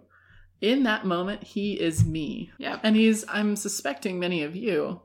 in 0.60 0.84
that 0.84 1.04
moment, 1.04 1.42
he 1.42 1.74
is 1.80 2.04
me. 2.04 2.52
Yeah. 2.58 2.78
And 2.82 2.96
he's, 2.96 3.24
I'm 3.28 3.56
suspecting 3.56 4.18
many 4.18 4.42
of 4.42 4.56
you 4.56 5.00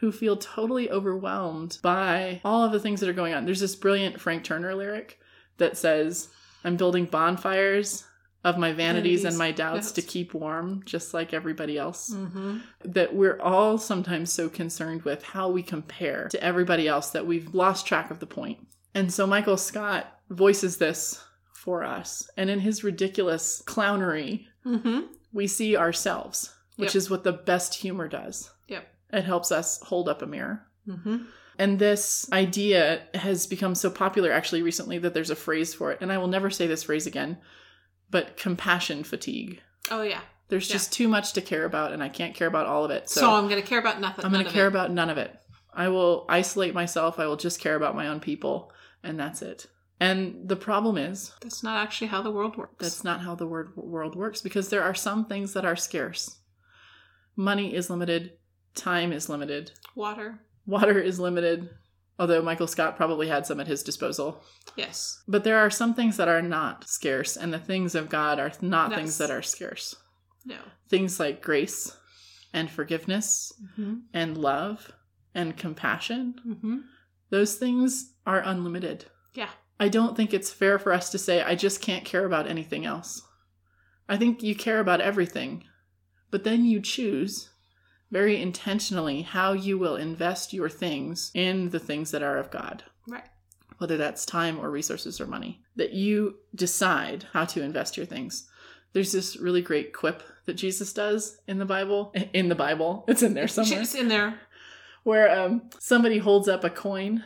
who 0.00 0.12
feel 0.12 0.36
totally 0.36 0.90
overwhelmed 0.90 1.78
by 1.82 2.40
all 2.44 2.64
of 2.64 2.72
the 2.72 2.80
things 2.80 3.00
that 3.00 3.08
are 3.08 3.12
going 3.14 3.34
on. 3.34 3.44
There's 3.44 3.60
this 3.60 3.74
brilliant 3.76 4.20
Frank 4.20 4.44
Turner 4.44 4.74
lyric 4.74 5.18
that 5.58 5.76
says, 5.76 6.28
I'm 6.64 6.76
building 6.76 7.04
bonfires 7.06 8.04
of 8.44 8.56
my 8.56 8.72
vanities, 8.72 9.24
and 9.24 9.36
my 9.36 9.50
doubts 9.50 9.88
doubts. 9.88 9.92
to 9.92 10.02
keep 10.02 10.32
warm, 10.32 10.80
just 10.86 11.12
like 11.12 11.34
everybody 11.34 11.76
else 11.76 12.10
Mm-hmm. 12.14 12.58
that 12.84 13.12
we're 13.12 13.40
all 13.40 13.76
sometimes 13.78 14.32
so 14.32 14.48
concerned 14.48 15.02
with 15.02 15.24
how 15.24 15.50
we 15.50 15.60
compare 15.62 16.28
to 16.30 16.42
everybody 16.42 16.86
else 16.86 17.10
that 17.10 17.26
we've 17.26 17.52
lost 17.52 17.84
track 17.84 18.12
of 18.12 18.20
the 18.20 18.26
point. 18.26 18.58
And 18.94 19.12
so 19.12 19.26
Michael 19.26 19.56
Scott 19.56 20.06
voices 20.30 20.76
this 20.76 21.22
for 21.52 21.82
us. 21.82 22.30
And 22.36 22.48
in 22.48 22.60
his 22.60 22.84
ridiculous 22.84 23.62
clownery, 23.66 24.46
Mm-hmm. 24.64 25.00
we 25.32 25.46
see 25.48 25.76
ourselves. 25.76 26.54
which 26.76 26.90
Yep. 26.94 26.96
is 26.96 27.10
what 27.10 27.24
the 27.24 27.32
best 27.32 27.74
humor 27.74 28.06
does. 28.06 28.50
Yep. 28.68 28.86
It 29.12 29.24
helps 29.24 29.50
us 29.52 29.80
hold 29.82 30.08
up 30.08 30.22
a 30.22 30.26
mirror. 30.26 30.66
Mm-hmm. 30.86 31.16
And 31.58 31.78
this 31.78 32.28
idea 32.32 33.02
has 33.14 33.46
become 33.46 33.74
so 33.74 33.90
popular 33.90 34.30
actually 34.30 34.62
recently 34.62 34.98
that 34.98 35.12
there's 35.14 35.30
a 35.30 35.36
phrase 35.36 35.74
for 35.74 35.90
it. 35.92 35.98
And 36.00 36.12
I 36.12 36.18
will 36.18 36.28
never 36.28 36.50
say 36.50 36.66
this 36.66 36.84
phrase 36.84 37.06
again, 37.06 37.38
but 38.10 38.36
compassion 38.36 39.02
fatigue. 39.04 39.60
Oh 39.90 40.02
yeah. 40.02 40.20
There's 40.48 40.68
Yeah. 40.68 40.74
just 40.74 40.92
too 40.92 41.08
much 41.08 41.32
to 41.34 41.40
care 41.42 41.64
about, 41.64 41.92
and 41.92 42.02
I 42.02 42.08
can't 42.08 42.34
care 42.34 42.48
about 42.48 42.66
all 42.66 42.84
of 42.84 42.90
it. 42.90 43.10
So, 43.10 43.20
So, 43.20 43.34
I'm 43.34 43.48
going 43.48 43.60
to 43.60 43.66
care 43.66 43.78
about 43.80 44.00
nothing. 44.00 44.24
I'm 44.24 44.32
going 44.32 44.44
to 44.46 44.50
care 44.50 44.64
it. 44.64 44.68
about 44.68 44.90
none 44.90 45.10
of 45.10 45.18
it. 45.18 45.34
I 45.74 45.88
will 45.88 46.24
isolate 46.28 46.72
myself. 46.74 47.18
I 47.18 47.26
will 47.26 47.36
just 47.36 47.60
care 47.60 47.74
about 47.76 47.94
my 47.94 48.08
own 48.08 48.20
people, 48.20 48.72
and 49.02 49.18
that's 49.20 49.42
it. 49.42 49.66
And 50.00 50.48
the 50.48 50.56
problem 50.56 50.96
is, 50.96 51.32
That's 51.42 51.62
not 51.62 51.76
actually 51.82 52.06
how 52.06 52.22
the 52.22 52.30
world 52.30 52.56
works. 52.56 52.76
that's 52.78 53.04
not 53.04 53.20
how 53.20 53.34
the 53.34 53.46
word 53.46 53.76
world 53.76 54.14
works 54.16 54.40
because 54.40 54.70
there 54.70 54.82
are 54.82 54.94
some 54.94 55.26
things 55.26 55.52
that 55.52 55.66
are 55.66 55.76
scarce. 55.76 56.38
Money 57.36 57.74
is 57.74 57.90
limited, 57.90 58.37
time 58.78 59.12
is 59.12 59.28
limited, 59.28 59.72
water. 59.94 60.40
water 60.66 60.98
is 60.98 61.18
limited, 61.20 61.68
although 62.18 62.42
Michael 62.42 62.66
Scott 62.66 62.96
probably 62.96 63.28
had 63.28 63.46
some 63.46 63.60
at 63.60 63.66
his 63.66 63.82
disposal. 63.82 64.42
Yes. 64.76 65.22
But 65.28 65.44
there 65.44 65.58
are 65.58 65.70
some 65.70 65.94
things 65.94 66.16
that 66.16 66.28
are 66.28 66.42
not 66.42 66.88
scarce, 66.88 67.36
and 67.36 67.52
the 67.52 67.58
things 67.58 67.94
of 67.94 68.08
God 68.08 68.38
are 68.38 68.52
not 68.62 68.90
Yes. 68.90 68.98
things 68.98 69.18
that 69.18 69.30
are 69.30 69.42
scarce. 69.42 69.94
No. 70.44 70.58
Things 70.88 71.18
like 71.20 71.42
grace 71.42 71.96
and 72.54 72.70
forgiveness 72.70 73.52
Mm-hmm. 73.62 73.94
and 74.14 74.36
love 74.38 74.92
and 75.34 75.56
compassion, 75.56 76.34
Mm-hmm. 76.46 76.76
those 77.30 77.56
things 77.56 78.14
are 78.26 78.40
unlimited. 78.40 79.04
Yeah. 79.34 79.50
I 79.80 79.88
don't 79.88 80.16
think 80.16 80.32
it's 80.34 80.50
fair 80.52 80.78
for 80.78 80.92
us 80.92 81.10
to 81.10 81.18
say, 81.18 81.40
I 81.42 81.54
just 81.54 81.80
can't 81.82 82.04
care 82.04 82.24
about 82.24 82.48
anything 82.48 82.84
else. 82.84 83.22
I 84.08 84.16
think 84.16 84.42
you 84.42 84.54
care 84.56 84.80
about 84.80 85.00
everything, 85.00 85.64
but 86.30 86.42
then 86.44 86.64
you 86.64 86.80
choose 86.80 87.50
very 88.10 88.40
intentionally 88.40 89.22
how 89.22 89.52
you 89.52 89.78
will 89.78 89.96
invest 89.96 90.52
your 90.52 90.68
things 90.68 91.30
in 91.34 91.70
the 91.70 91.78
things 91.78 92.10
that 92.10 92.22
are 92.22 92.38
of 92.38 92.50
God, 92.50 92.84
Right. 93.06 93.24
whether 93.78 93.96
that's 93.96 94.24
time 94.24 94.58
or 94.58 94.70
resources 94.70 95.20
or 95.20 95.26
money. 95.26 95.62
That 95.76 95.92
you 95.92 96.36
decide 96.54 97.26
how 97.32 97.44
to 97.46 97.62
invest 97.62 97.96
your 97.96 98.06
things. 98.06 98.48
There's 98.94 99.12
this 99.12 99.36
really 99.36 99.60
great 99.62 99.92
quip 99.92 100.22
that 100.46 100.54
Jesus 100.54 100.92
does 100.94 101.38
in 101.46 101.58
the 101.58 101.66
Bible. 101.66 102.12
In 102.32 102.48
the 102.48 102.54
Bible, 102.54 103.04
it's 103.08 103.22
in 103.22 103.34
there 103.34 103.48
somewhere 103.48 103.82
It's 103.82 103.94
in 103.94 104.08
there. 104.08 104.40
where 105.04 105.38
um, 105.38 105.68
somebody 105.78 106.18
holds 106.18 106.48
up 106.48 106.64
a 106.64 106.70
coin 106.70 107.22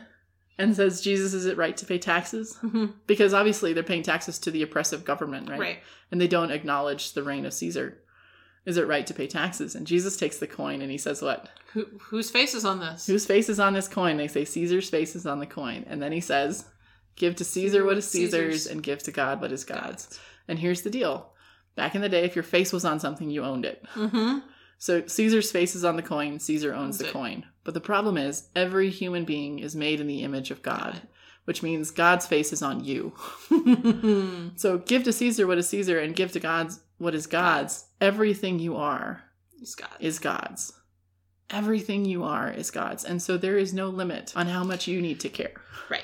and 0.59 0.75
says, 0.75 1.01
Jesus, 1.01 1.33
is 1.33 1.45
it 1.45 1.57
right 1.57 1.75
to 1.77 1.85
pay 1.85 1.97
taxes? 1.97 2.57
Mm-hmm. 2.61 2.87
Because 3.07 3.33
obviously 3.33 3.71
they're 3.73 3.81
paying 3.81 4.03
taxes 4.03 4.37
to 4.39 4.51
the 4.51 4.61
oppressive 4.61 5.03
government, 5.05 5.49
right? 5.49 5.59
Right. 5.59 5.79
And 6.11 6.19
they 6.21 6.27
don't 6.27 6.51
acknowledge 6.51 7.13
the 7.13 7.23
reign 7.23 7.45
of 7.45 7.53
Caesar. 7.53 7.97
Is 8.65 8.77
it 8.77 8.87
right 8.87 9.05
to 9.07 9.13
pay 9.13 9.27
taxes? 9.27 9.75
And 9.75 9.85
Jesus 9.85 10.15
takes 10.15 10.37
the 10.37 10.47
coin 10.47 10.81
and 10.81 10.89
he 10.89 10.97
says, 10.97 11.21
What? 11.21 11.49
Who, 11.73 11.85
whose 11.99 12.31
face 12.31 12.53
is 12.53 12.65
on 12.65 12.79
this? 12.79 13.07
Whose 13.07 13.25
face 13.25 13.49
is 13.49 13.59
on 13.59 13.73
this 13.73 13.87
coin? 13.87 14.17
They 14.17 14.27
say, 14.27 14.45
Caesar's 14.45 14.89
face 14.89 15.15
is 15.15 15.25
on 15.25 15.39
the 15.39 15.45
coin. 15.45 15.85
And 15.89 16.01
then 16.01 16.11
he 16.11 16.21
says, 16.21 16.65
Give 17.15 17.35
to 17.35 17.43
Caesar 17.43 17.85
what 17.85 17.97
is 17.97 18.09
Caesar's, 18.09 18.53
Caesar's. 18.63 18.67
and 18.71 18.83
give 18.83 19.03
to 19.03 19.11
God 19.11 19.41
what 19.41 19.51
is 19.51 19.63
God's. 19.63 20.05
God's. 20.05 20.19
And 20.47 20.59
here's 20.59 20.81
the 20.81 20.89
deal 20.89 21.29
back 21.75 21.95
in 21.95 22.01
the 22.01 22.09
day, 22.09 22.23
if 22.23 22.35
your 22.35 22.43
face 22.43 22.71
was 22.71 22.85
on 22.85 22.99
something, 22.99 23.29
you 23.29 23.43
owned 23.43 23.65
it. 23.65 23.83
Mm-hmm. 23.95 24.39
So 24.77 25.05
Caesar's 25.05 25.51
face 25.51 25.75
is 25.75 25.83
on 25.83 25.95
the 25.95 26.01
coin, 26.03 26.39
Caesar 26.39 26.73
owns 26.73 26.97
the 26.97 27.07
it. 27.07 27.13
coin. 27.13 27.45
But 27.63 27.73
the 27.73 27.81
problem 27.81 28.17
is, 28.17 28.49
every 28.55 28.89
human 28.89 29.25
being 29.25 29.59
is 29.59 29.75
made 29.75 29.99
in 29.99 30.07
the 30.07 30.23
image 30.23 30.51
of 30.51 30.61
God, 30.61 31.01
which 31.45 31.63
means 31.63 31.89
God's 31.89 32.27
face 32.27 32.51
is 32.53 32.61
on 32.61 32.83
you. 32.83 33.13
So 34.55 34.77
give 34.77 35.03
to 35.03 35.13
Caesar 35.13 35.47
what 35.47 35.57
is 35.57 35.69
Caesar 35.69 35.99
and 35.99 36.15
give 36.15 36.31
to 36.33 36.39
God's 36.39 36.79
what 37.03 37.13
is 37.13 37.27
God's. 37.27 37.85
Everything 38.01 38.59
you 38.59 38.75
are 38.75 39.23
He's 39.63 39.75
got 39.75 39.95
is 40.01 40.19
God's. 40.19 40.73
Everything 41.49 42.03
you 42.03 42.23
are 42.23 42.51
is 42.51 42.69
God's. 42.69 43.05
And 43.05 43.21
so 43.21 43.37
there 43.37 43.57
is 43.57 43.73
no 43.73 43.87
limit 43.87 44.33
on 44.35 44.47
how 44.47 44.63
much 44.63 44.87
you 44.87 45.01
need 45.01 45.21
to 45.21 45.29
care. 45.29 45.53
Right. 45.89 46.03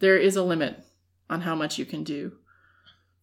There 0.00 0.16
is 0.16 0.34
a 0.34 0.42
limit 0.42 0.82
on 1.30 1.42
how 1.42 1.54
much 1.54 1.78
you 1.78 1.84
can 1.84 2.02
do. 2.02 2.32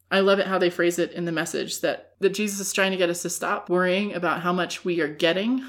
I 0.09 0.21
love 0.21 0.39
it 0.39 0.47
how 0.47 0.57
they 0.57 0.69
phrase 0.69 0.99
it 0.99 1.11
in 1.11 1.25
the 1.25 1.33
message 1.33 1.81
that, 1.81 2.13
that 2.19 2.33
Jesus 2.33 2.61
is 2.61 2.71
trying 2.71 2.91
to 2.91 2.97
get 2.97 3.09
us 3.09 3.23
to 3.23 3.29
stop 3.29 3.69
worrying 3.69 4.13
about 4.13 4.41
how 4.41 4.53
much 4.53 4.85
we 4.85 5.01
are 5.01 5.07
getting 5.07 5.59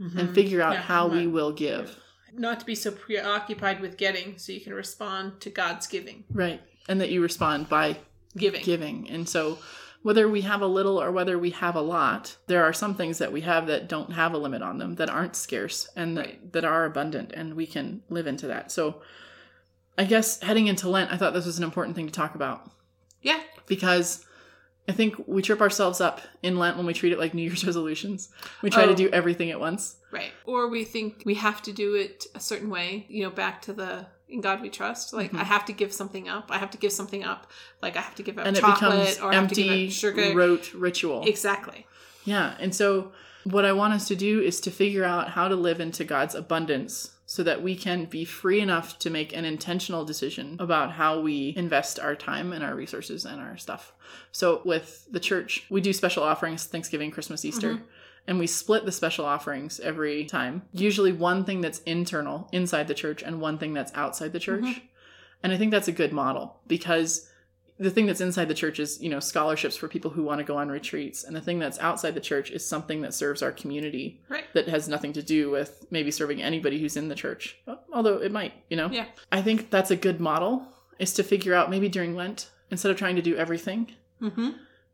mm-hmm. 0.00 0.16
and 0.16 0.34
figure 0.34 0.62
out 0.62 0.74
Yeah, 0.74 0.82
how 0.82 1.08
we 1.08 1.26
will 1.26 1.52
give. 1.52 1.98
Not 2.32 2.60
to 2.60 2.66
be 2.66 2.76
so 2.76 2.92
preoccupied 2.92 3.80
with 3.80 3.96
getting, 3.96 4.38
so 4.38 4.52
you 4.52 4.60
can 4.60 4.74
respond 4.74 5.40
to 5.40 5.50
God's 5.50 5.88
giving. 5.88 6.24
Right. 6.30 6.60
And 6.88 7.00
that 7.00 7.10
you 7.10 7.22
respond 7.22 7.68
by 7.68 7.96
Giving. 8.36 8.62
giving. 8.62 9.10
And 9.10 9.28
so 9.28 9.58
whether 10.04 10.28
we 10.28 10.42
have 10.42 10.60
a 10.60 10.66
little 10.66 11.00
or 11.02 11.10
whether 11.10 11.38
we 11.38 11.48
have 11.50 11.74
a 11.74 11.80
lot, 11.80 12.36
there 12.46 12.62
are 12.62 12.72
some 12.74 12.94
things 12.94 13.16
that 13.18 13.32
we 13.32 13.40
have 13.40 13.66
that 13.66 13.88
don't 13.88 14.12
have 14.12 14.34
a 14.34 14.38
limit 14.38 14.60
on 14.62 14.76
them, 14.78 14.94
that 14.96 15.08
aren't 15.08 15.34
scarce 15.34 15.88
and 15.96 16.16
that, 16.16 16.26
Right. 16.26 16.52
that 16.52 16.64
are 16.64 16.84
abundant 16.84 17.32
and 17.32 17.54
we 17.54 17.66
can 17.66 18.02
live 18.10 18.26
into 18.26 18.46
that. 18.48 18.70
So 18.70 19.00
I 19.96 20.04
guess 20.04 20.40
heading 20.42 20.66
into 20.66 20.88
Lent, 20.90 21.10
I 21.10 21.16
thought 21.16 21.32
this 21.32 21.46
was 21.46 21.56
an 21.56 21.64
important 21.64 21.96
thing 21.96 22.04
to 22.06 22.12
talk 22.12 22.34
about 22.34 22.70
Yeah. 23.22 23.40
because 23.66 24.26
I 24.86 24.92
think 24.92 25.14
we 25.26 25.40
trip 25.40 25.62
ourselves 25.62 26.02
up 26.02 26.20
in 26.42 26.58
Lent 26.58 26.76
when 26.76 26.84
we 26.84 26.92
treat 26.92 27.12
it 27.14 27.18
like 27.18 27.32
New 27.32 27.42
Year's 27.42 27.64
resolutions. 27.70 28.28
We 28.60 28.68
try 28.68 28.84
Oh. 28.84 28.88
to 28.88 28.94
do 28.94 29.08
everything 29.08 29.50
at 29.50 29.58
once. 29.58 29.96
Right. 30.10 30.32
Or 30.44 30.68
we 30.68 30.84
think 30.84 31.22
we 31.24 31.34
have 31.36 31.62
to 31.62 31.72
do 31.72 31.94
it 31.94 32.26
a 32.34 32.40
certain 32.40 32.68
way, 32.68 33.06
you 33.08 33.22
know, 33.24 33.30
back 33.30 33.62
to 33.62 33.72
the 33.72 34.06
in 34.28 34.40
God 34.40 34.60
we 34.62 34.70
trust. 34.70 35.12
Like 35.12 35.32
Mhm. 35.32 35.40
I 35.40 35.44
have 35.44 35.64
to 35.66 35.72
give 35.72 35.92
something 35.92 36.28
up. 36.28 36.50
I 36.50 36.58
have 36.58 36.70
to 36.70 36.78
give 36.78 36.92
something 36.92 37.24
up. 37.24 37.50
Like 37.82 37.96
I 37.96 38.00
have 38.00 38.14
to 38.16 38.22
give 38.22 38.38
up 38.38 38.46
And 38.46 38.56
chocolate 38.56 39.20
or 39.22 39.30
I 39.30 39.34
have 39.34 39.48
to 39.48 39.54
give 39.54 39.64
empty, 39.70 39.86
up 39.88 39.92
sugar. 39.92 40.34
rote 40.34 40.72
ritual. 40.74 41.24
Exactly. 41.26 41.86
Yeah. 42.24 42.54
And 42.58 42.74
so, 42.74 43.12
what 43.44 43.66
I 43.66 43.72
want 43.72 43.92
us 43.92 44.08
to 44.08 44.16
do 44.16 44.40
is 44.40 44.58
to 44.62 44.70
figure 44.70 45.04
out 45.04 45.30
how 45.30 45.48
to 45.48 45.54
live 45.56 45.78
into 45.78 46.02
God's 46.04 46.34
abundance 46.34 47.10
so 47.26 47.42
that 47.42 47.62
we 47.62 47.76
can 47.76 48.06
be 48.06 48.24
free 48.24 48.60
enough 48.60 48.98
to 49.00 49.10
make 49.10 49.34
an 49.36 49.44
intentional 49.44 50.04
decision 50.06 50.56
about 50.58 50.92
how 50.92 51.20
we 51.20 51.52
invest 51.56 51.98
our 52.00 52.14
time 52.14 52.52
and 52.54 52.64
our 52.64 52.74
resources 52.74 53.24
and 53.26 53.40
our 53.40 53.56
stuff. 53.58 53.92
So, 54.32 54.62
with 54.64 55.06
the 55.10 55.20
church, 55.20 55.64
we 55.68 55.82
do 55.82 55.92
special 55.92 56.22
offerings 56.22 56.64
Thanksgiving, 56.64 57.10
Christmas, 57.10 57.44
Easter. 57.44 57.82
And 58.26 58.38
we 58.38 58.46
split 58.46 58.84
the 58.86 58.92
special 58.92 59.24
offerings 59.26 59.80
every 59.80 60.24
time. 60.24 60.62
Usually, 60.72 61.12
one 61.12 61.44
thing 61.44 61.60
that's 61.60 61.80
internal 61.80 62.48
inside 62.52 62.88
the 62.88 62.94
church 62.94 63.22
and 63.22 63.40
one 63.40 63.58
thing 63.58 63.74
that's 63.74 63.92
outside 63.94 64.32
the 64.32 64.40
church. 64.40 64.64
Mhm. 64.64 64.80
And 65.42 65.52
I 65.52 65.56
think 65.58 65.70
that's 65.70 65.88
a 65.88 65.92
good 65.92 66.12
model 66.12 66.58
because 66.66 67.28
the 67.78 67.90
thing 67.90 68.06
that's 68.06 68.20
inside 68.22 68.46
the 68.48 68.54
church 68.54 68.78
is, 68.78 69.02
you 69.02 69.10
know, 69.10 69.18
scholarships 69.20 69.76
for 69.76 69.88
people 69.88 70.12
who 70.12 70.22
want 70.22 70.38
to 70.38 70.44
go 70.44 70.56
on 70.56 70.68
retreats. 70.70 71.24
And 71.24 71.34
the 71.36 71.40
thing 71.40 71.58
that's 71.58 71.78
outside 71.80 72.14
the 72.14 72.20
church 72.20 72.50
is 72.50 72.64
something 72.66 73.02
that 73.02 73.12
serves 73.12 73.42
our 73.42 73.50
community 73.52 74.22
Right. 74.28 74.44
that 74.54 74.68
has 74.68 74.88
nothing 74.88 75.12
to 75.14 75.22
do 75.22 75.50
with 75.50 75.84
maybe 75.90 76.10
serving 76.12 76.40
anybody 76.40 76.78
who's 76.80 76.96
in 76.96 77.08
the 77.08 77.14
church. 77.16 77.58
Although 77.92 78.18
it 78.22 78.30
might, 78.32 78.52
you 78.70 78.76
know? 78.76 78.88
Yeah. 78.90 79.06
I 79.32 79.42
think 79.42 79.70
that's 79.70 79.90
a 79.90 79.96
good 79.96 80.20
model 80.20 80.66
is 81.00 81.12
to 81.14 81.24
figure 81.24 81.52
out 81.52 81.68
maybe 81.68 81.88
during 81.88 82.14
Lent, 82.14 82.48
instead 82.70 82.92
of 82.92 82.96
trying 82.96 83.16
to 83.16 83.22
do 83.22 83.36
everything, 83.36 83.90
Mm-hmm. 84.22 84.50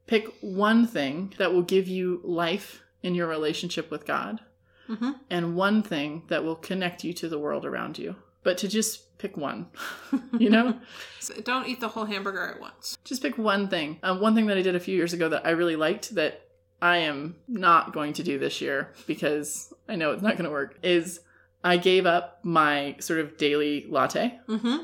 pick 0.06 0.26
one 0.40 0.86
thing 0.86 1.34
that 1.38 1.52
will 1.52 1.62
give 1.62 1.86
you 1.86 2.20
life 2.24 2.82
in 3.02 3.14
your 3.14 3.26
relationship 3.26 3.90
with 3.90 4.06
God 4.06 4.40
Mm-hmm. 4.88 5.10
and 5.30 5.54
one 5.54 5.82
thing 5.84 6.24
that 6.28 6.42
will 6.42 6.56
connect 6.56 7.04
you 7.04 7.12
to 7.12 7.28
the 7.28 7.38
world 7.38 7.64
around 7.64 7.96
you. 7.96 8.16
But 8.42 8.58
to 8.58 8.66
just 8.66 9.16
pick 9.18 9.36
one, 9.36 9.68
you 10.38 10.50
know? 10.50 10.80
So 11.20 11.34
don't 11.42 11.68
eat 11.68 11.78
the 11.80 11.86
whole 11.88 12.06
hamburger 12.06 12.44
at 12.44 12.60
once. 12.60 12.98
just 13.04 13.22
pick 13.22 13.38
one 13.38 13.68
thing. 13.68 13.98
Um, 14.02 14.20
one 14.20 14.34
thing 14.34 14.46
that 14.46 14.58
I 14.58 14.62
did 14.62 14.74
a 14.74 14.80
few 14.80 14.96
years 14.96 15.12
ago 15.12 15.28
that 15.28 15.46
I 15.46 15.50
really 15.50 15.76
liked 15.76 16.14
that 16.16 16.40
I 16.82 16.96
am 16.98 17.36
not 17.46 17.92
going 17.92 18.14
to 18.14 18.24
do 18.24 18.38
this 18.38 18.60
year 18.60 18.92
because 19.06 19.72
I 19.88 19.94
know 19.94 20.10
it's 20.10 20.22
not 20.22 20.32
going 20.32 20.46
to 20.46 20.50
work 20.50 20.76
is 20.82 21.20
I 21.62 21.76
gave 21.76 22.04
up 22.06 22.40
my 22.42 22.96
sort 22.98 23.20
of 23.20 23.36
daily 23.36 23.86
latte. 23.88 24.40
Mm-hmm. 24.48 24.78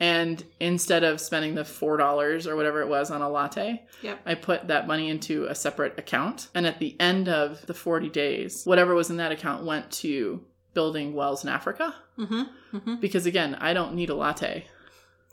And 0.00 0.42
instead 0.60 1.04
of 1.04 1.20
spending 1.20 1.54
the 1.54 1.62
$4 1.62 2.46
or 2.46 2.56
whatever 2.56 2.80
it 2.80 2.88
was 2.88 3.10
on 3.10 3.20
a 3.20 3.28
latte, 3.28 3.82
Yep. 4.02 4.20
I 4.24 4.34
put 4.34 4.68
that 4.68 4.86
money 4.86 5.10
into 5.10 5.44
a 5.44 5.54
separate 5.54 5.98
account. 5.98 6.48
And 6.54 6.66
at 6.66 6.78
the 6.78 6.96
end 6.98 7.28
of 7.28 7.66
the 7.66 7.74
40 7.74 8.08
days, 8.08 8.64
whatever 8.64 8.94
was 8.94 9.10
in 9.10 9.18
that 9.18 9.30
account 9.30 9.64
went 9.64 9.90
to 9.92 10.42
building 10.72 11.12
wells 11.12 11.44
in 11.44 11.50
Africa. 11.50 11.94
Mm-hmm. 12.18 12.76
Mm-hmm. 12.76 12.94
Because 12.96 13.26
again, 13.26 13.56
I 13.56 13.74
don't 13.74 13.94
need 13.94 14.08
a 14.08 14.14
latte, 14.14 14.64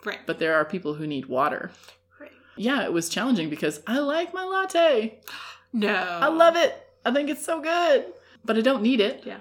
Right. 0.04 0.20
but 0.26 0.40
there 0.40 0.56
are 0.56 0.66
people 0.66 0.96
who 0.96 1.08
need 1.08 1.28
water. 1.28 1.72
Right. 2.20 2.32
Yeah, 2.58 2.84
it 2.84 2.92
was 2.92 3.08
challenging 3.08 3.50
because 3.50 3.82
I 3.88 4.00
like 4.00 4.34
my 4.34 4.44
latte. 4.44 5.20
No. 5.74 5.94
I 5.94 6.28
love 6.30 6.56
it. 6.56 6.74
I 7.06 7.12
think 7.14 7.30
it's 7.30 7.46
so 7.46 7.62
good. 7.62 8.06
But 8.46 8.58
I 8.58 8.62
don't 8.62 8.82
need 8.82 9.02
it. 9.02 9.24
Yeah. 9.26 9.40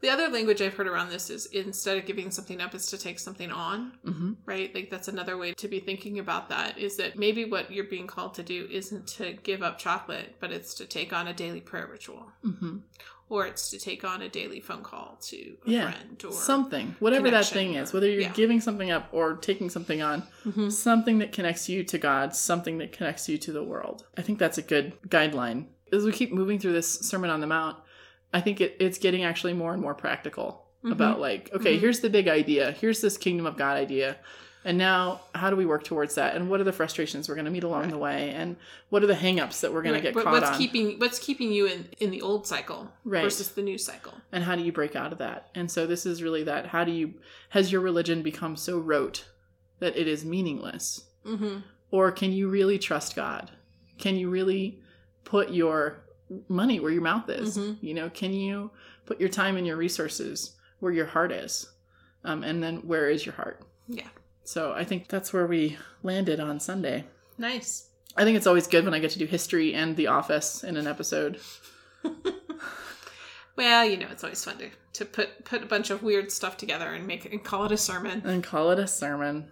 The 0.00 0.10
other 0.10 0.28
language 0.28 0.62
I've 0.62 0.74
heard 0.74 0.86
around 0.86 1.10
this 1.10 1.28
is 1.28 1.46
instead 1.46 1.98
of 1.98 2.06
giving 2.06 2.30
something 2.30 2.60
up, 2.60 2.74
is 2.74 2.86
to 2.86 2.98
take 2.98 3.18
something 3.18 3.50
on, 3.50 3.92
hmm 4.04 4.32
right? 4.46 4.72
Like 4.74 4.90
that's 4.90 5.08
another 5.08 5.36
way 5.36 5.54
to 5.54 5.68
be 5.68 5.80
thinking 5.80 6.18
about 6.20 6.48
that 6.50 6.78
is 6.78 6.96
that 6.98 7.18
maybe 7.18 7.44
what 7.44 7.70
you're 7.72 7.84
being 7.84 8.06
called 8.06 8.34
to 8.34 8.42
do 8.42 8.68
isn't 8.70 9.06
to 9.18 9.32
give 9.42 9.62
up 9.62 9.78
chocolate, 9.78 10.36
but 10.40 10.52
it's 10.52 10.74
to 10.74 10.86
take 10.86 11.12
on 11.12 11.26
a 11.28 11.34
daily 11.34 11.60
prayer 11.60 11.88
ritual 11.90 12.30
hmm 12.42 12.78
or 13.30 13.46
it's 13.46 13.68
to 13.68 13.78
take 13.78 14.04
on 14.04 14.22
a 14.22 14.28
daily 14.30 14.58
phone 14.58 14.82
call 14.82 15.18
to 15.20 15.54
a 15.66 15.70
Yeah. 15.70 15.90
friend 15.90 16.24
or 16.24 16.32
Something, 16.32 16.96
whatever 16.98 17.30
that 17.30 17.44
thing 17.44 17.74
is, 17.74 17.92
whether 17.92 18.08
you're 18.08 18.22
yeah. 18.22 18.32
giving 18.32 18.58
something 18.58 18.90
up 18.90 19.08
or 19.12 19.34
taking 19.36 19.68
something 19.68 20.00
on, 20.00 20.22
Mhm. 20.46 20.72
something 20.72 21.18
that 21.18 21.30
connects 21.30 21.68
you 21.68 21.84
to 21.84 21.98
God, 21.98 22.34
something 22.34 22.78
that 22.78 22.90
connects 22.92 23.28
you 23.28 23.36
to 23.36 23.52
the 23.52 23.62
world. 23.62 24.06
I 24.16 24.22
think 24.22 24.38
that's 24.38 24.56
a 24.56 24.62
good 24.62 24.94
guideline 25.08 25.66
as 25.92 26.04
we 26.04 26.12
keep 26.12 26.32
moving 26.32 26.58
through 26.58 26.72
this 26.72 26.88
Sermon 27.00 27.28
on 27.28 27.40
the 27.42 27.46
Mount, 27.46 27.76
I 28.32 28.40
think 28.40 28.60
it, 28.60 28.76
it's 28.80 28.98
getting 28.98 29.24
actually 29.24 29.54
more 29.54 29.72
and 29.72 29.80
more 29.82 29.94
practical 29.94 30.66
Mhm. 30.84 30.92
about 30.92 31.20
like, 31.20 31.50
okay, 31.54 31.76
Mhm. 31.76 31.80
here's 31.80 32.00
the 32.00 32.10
big 32.10 32.28
idea. 32.28 32.72
Here's 32.72 33.00
this 33.00 33.16
kingdom 33.16 33.46
of 33.46 33.56
God 33.56 33.76
idea. 33.76 34.16
And 34.64 34.76
now, 34.76 35.22
how 35.34 35.50
do 35.50 35.56
we 35.56 35.64
work 35.66 35.84
towards 35.84 36.16
that? 36.16 36.34
And 36.34 36.50
what 36.50 36.60
are 36.60 36.64
the 36.64 36.72
frustrations 36.72 37.28
we're 37.28 37.36
going 37.36 37.44
to 37.46 37.50
meet 37.50 37.62
along 37.64 37.82
Right. 37.82 37.90
the 37.90 37.96
way? 37.98 38.30
And 38.30 38.56
what 38.90 39.02
are 39.02 39.06
the 39.06 39.14
hangups 39.14 39.60
that 39.60 39.72
we're 39.72 39.82
going 39.82 39.94
Right, 39.94 40.00
to 40.00 40.08
get 40.08 40.14
what- 40.14 40.24
caught 40.24 40.32
what's 40.32 40.50
on? 40.50 40.58
keeping 40.58 40.98
what's 40.98 41.18
keeping 41.18 41.52
you 41.52 41.66
in 41.66 41.88
in 42.00 42.10
the 42.10 42.20
old 42.20 42.46
cycle 42.46 42.92
Right. 43.04 43.22
versus 43.22 43.48
the 43.50 43.62
new 43.62 43.78
cycle. 43.78 44.14
and 44.30 44.44
how 44.44 44.56
do 44.56 44.62
you 44.62 44.72
break 44.72 44.94
out 44.94 45.10
of 45.12 45.18
that? 45.18 45.48
And 45.54 45.70
so, 45.70 45.86
this 45.86 46.04
is 46.04 46.22
really 46.22 46.42
that. 46.42 46.66
How 46.66 46.84
do 46.84 46.92
you, 46.92 47.14
has 47.50 47.72
your 47.72 47.80
religion 47.80 48.20
become 48.22 48.56
so 48.56 48.78
rote 48.78 49.24
that 49.78 49.96
it 49.96 50.06
is 50.06 50.24
meaningless? 50.24 51.04
Mm-hmm. 51.24 51.58
Or 51.90 52.12
can 52.12 52.32
you 52.32 52.48
really 52.48 52.78
trust 52.78 53.16
God? 53.16 53.50
Can 53.96 54.16
you 54.16 54.28
really 54.28 54.82
put 55.24 55.50
your 55.50 56.04
money 56.48 56.80
where 56.80 56.90
your 56.92 57.02
mouth 57.02 57.28
is? 57.28 57.56
Mhm. 57.58 57.78
You 57.82 57.94
know, 57.94 58.10
can 58.10 58.32
you 58.32 58.70
put 59.06 59.20
your 59.20 59.28
time 59.28 59.56
and 59.56 59.66
your 59.66 59.76
resources 59.76 60.52
where 60.80 60.92
your 60.92 61.06
heart 61.06 61.32
is? 61.32 61.68
Um, 62.24 62.42
and 62.44 62.62
then 62.62 62.78
where 62.86 63.08
is 63.08 63.24
your 63.26 63.34
heart? 63.34 63.62
Yeah. 63.88 64.08
So 64.44 64.72
I 64.72 64.84
think 64.84 65.08
that's 65.08 65.32
where 65.32 65.46
we 65.46 65.78
landed 66.02 66.40
on 66.40 66.60
Sunday. 66.60 67.04
Nice. 67.38 67.88
I 68.16 68.24
think 68.24 68.36
it's 68.36 68.46
always 68.46 68.66
good 68.66 68.84
when 68.84 68.94
I 68.94 68.98
get 68.98 69.10
to 69.12 69.18
do 69.18 69.26
history 69.26 69.74
and 69.74 69.96
The 69.96 70.08
Office 70.08 70.64
in 70.64 70.76
an 70.76 70.86
episode. 70.86 71.38
Well, 73.56 73.84
you 73.84 73.96
know, 73.96 74.06
it's 74.12 74.22
always 74.22 74.44
fun 74.44 74.56
to, 74.58 74.70
to 74.92 75.04
put 75.04 75.44
put 75.44 75.64
a 75.64 75.66
bunch 75.66 75.90
of 75.90 76.00
weird 76.04 76.30
stuff 76.30 76.56
together 76.56 76.86
and 76.94 77.08
make 77.08 77.26
it 77.26 77.32
and 77.32 77.42
call 77.42 77.64
it 77.64 77.72
a 77.72 77.76
sermon. 77.76 78.22
and 78.24 78.44
call 78.44 78.70
it 78.70 78.78
a 78.78 78.86
sermon. 78.86 79.50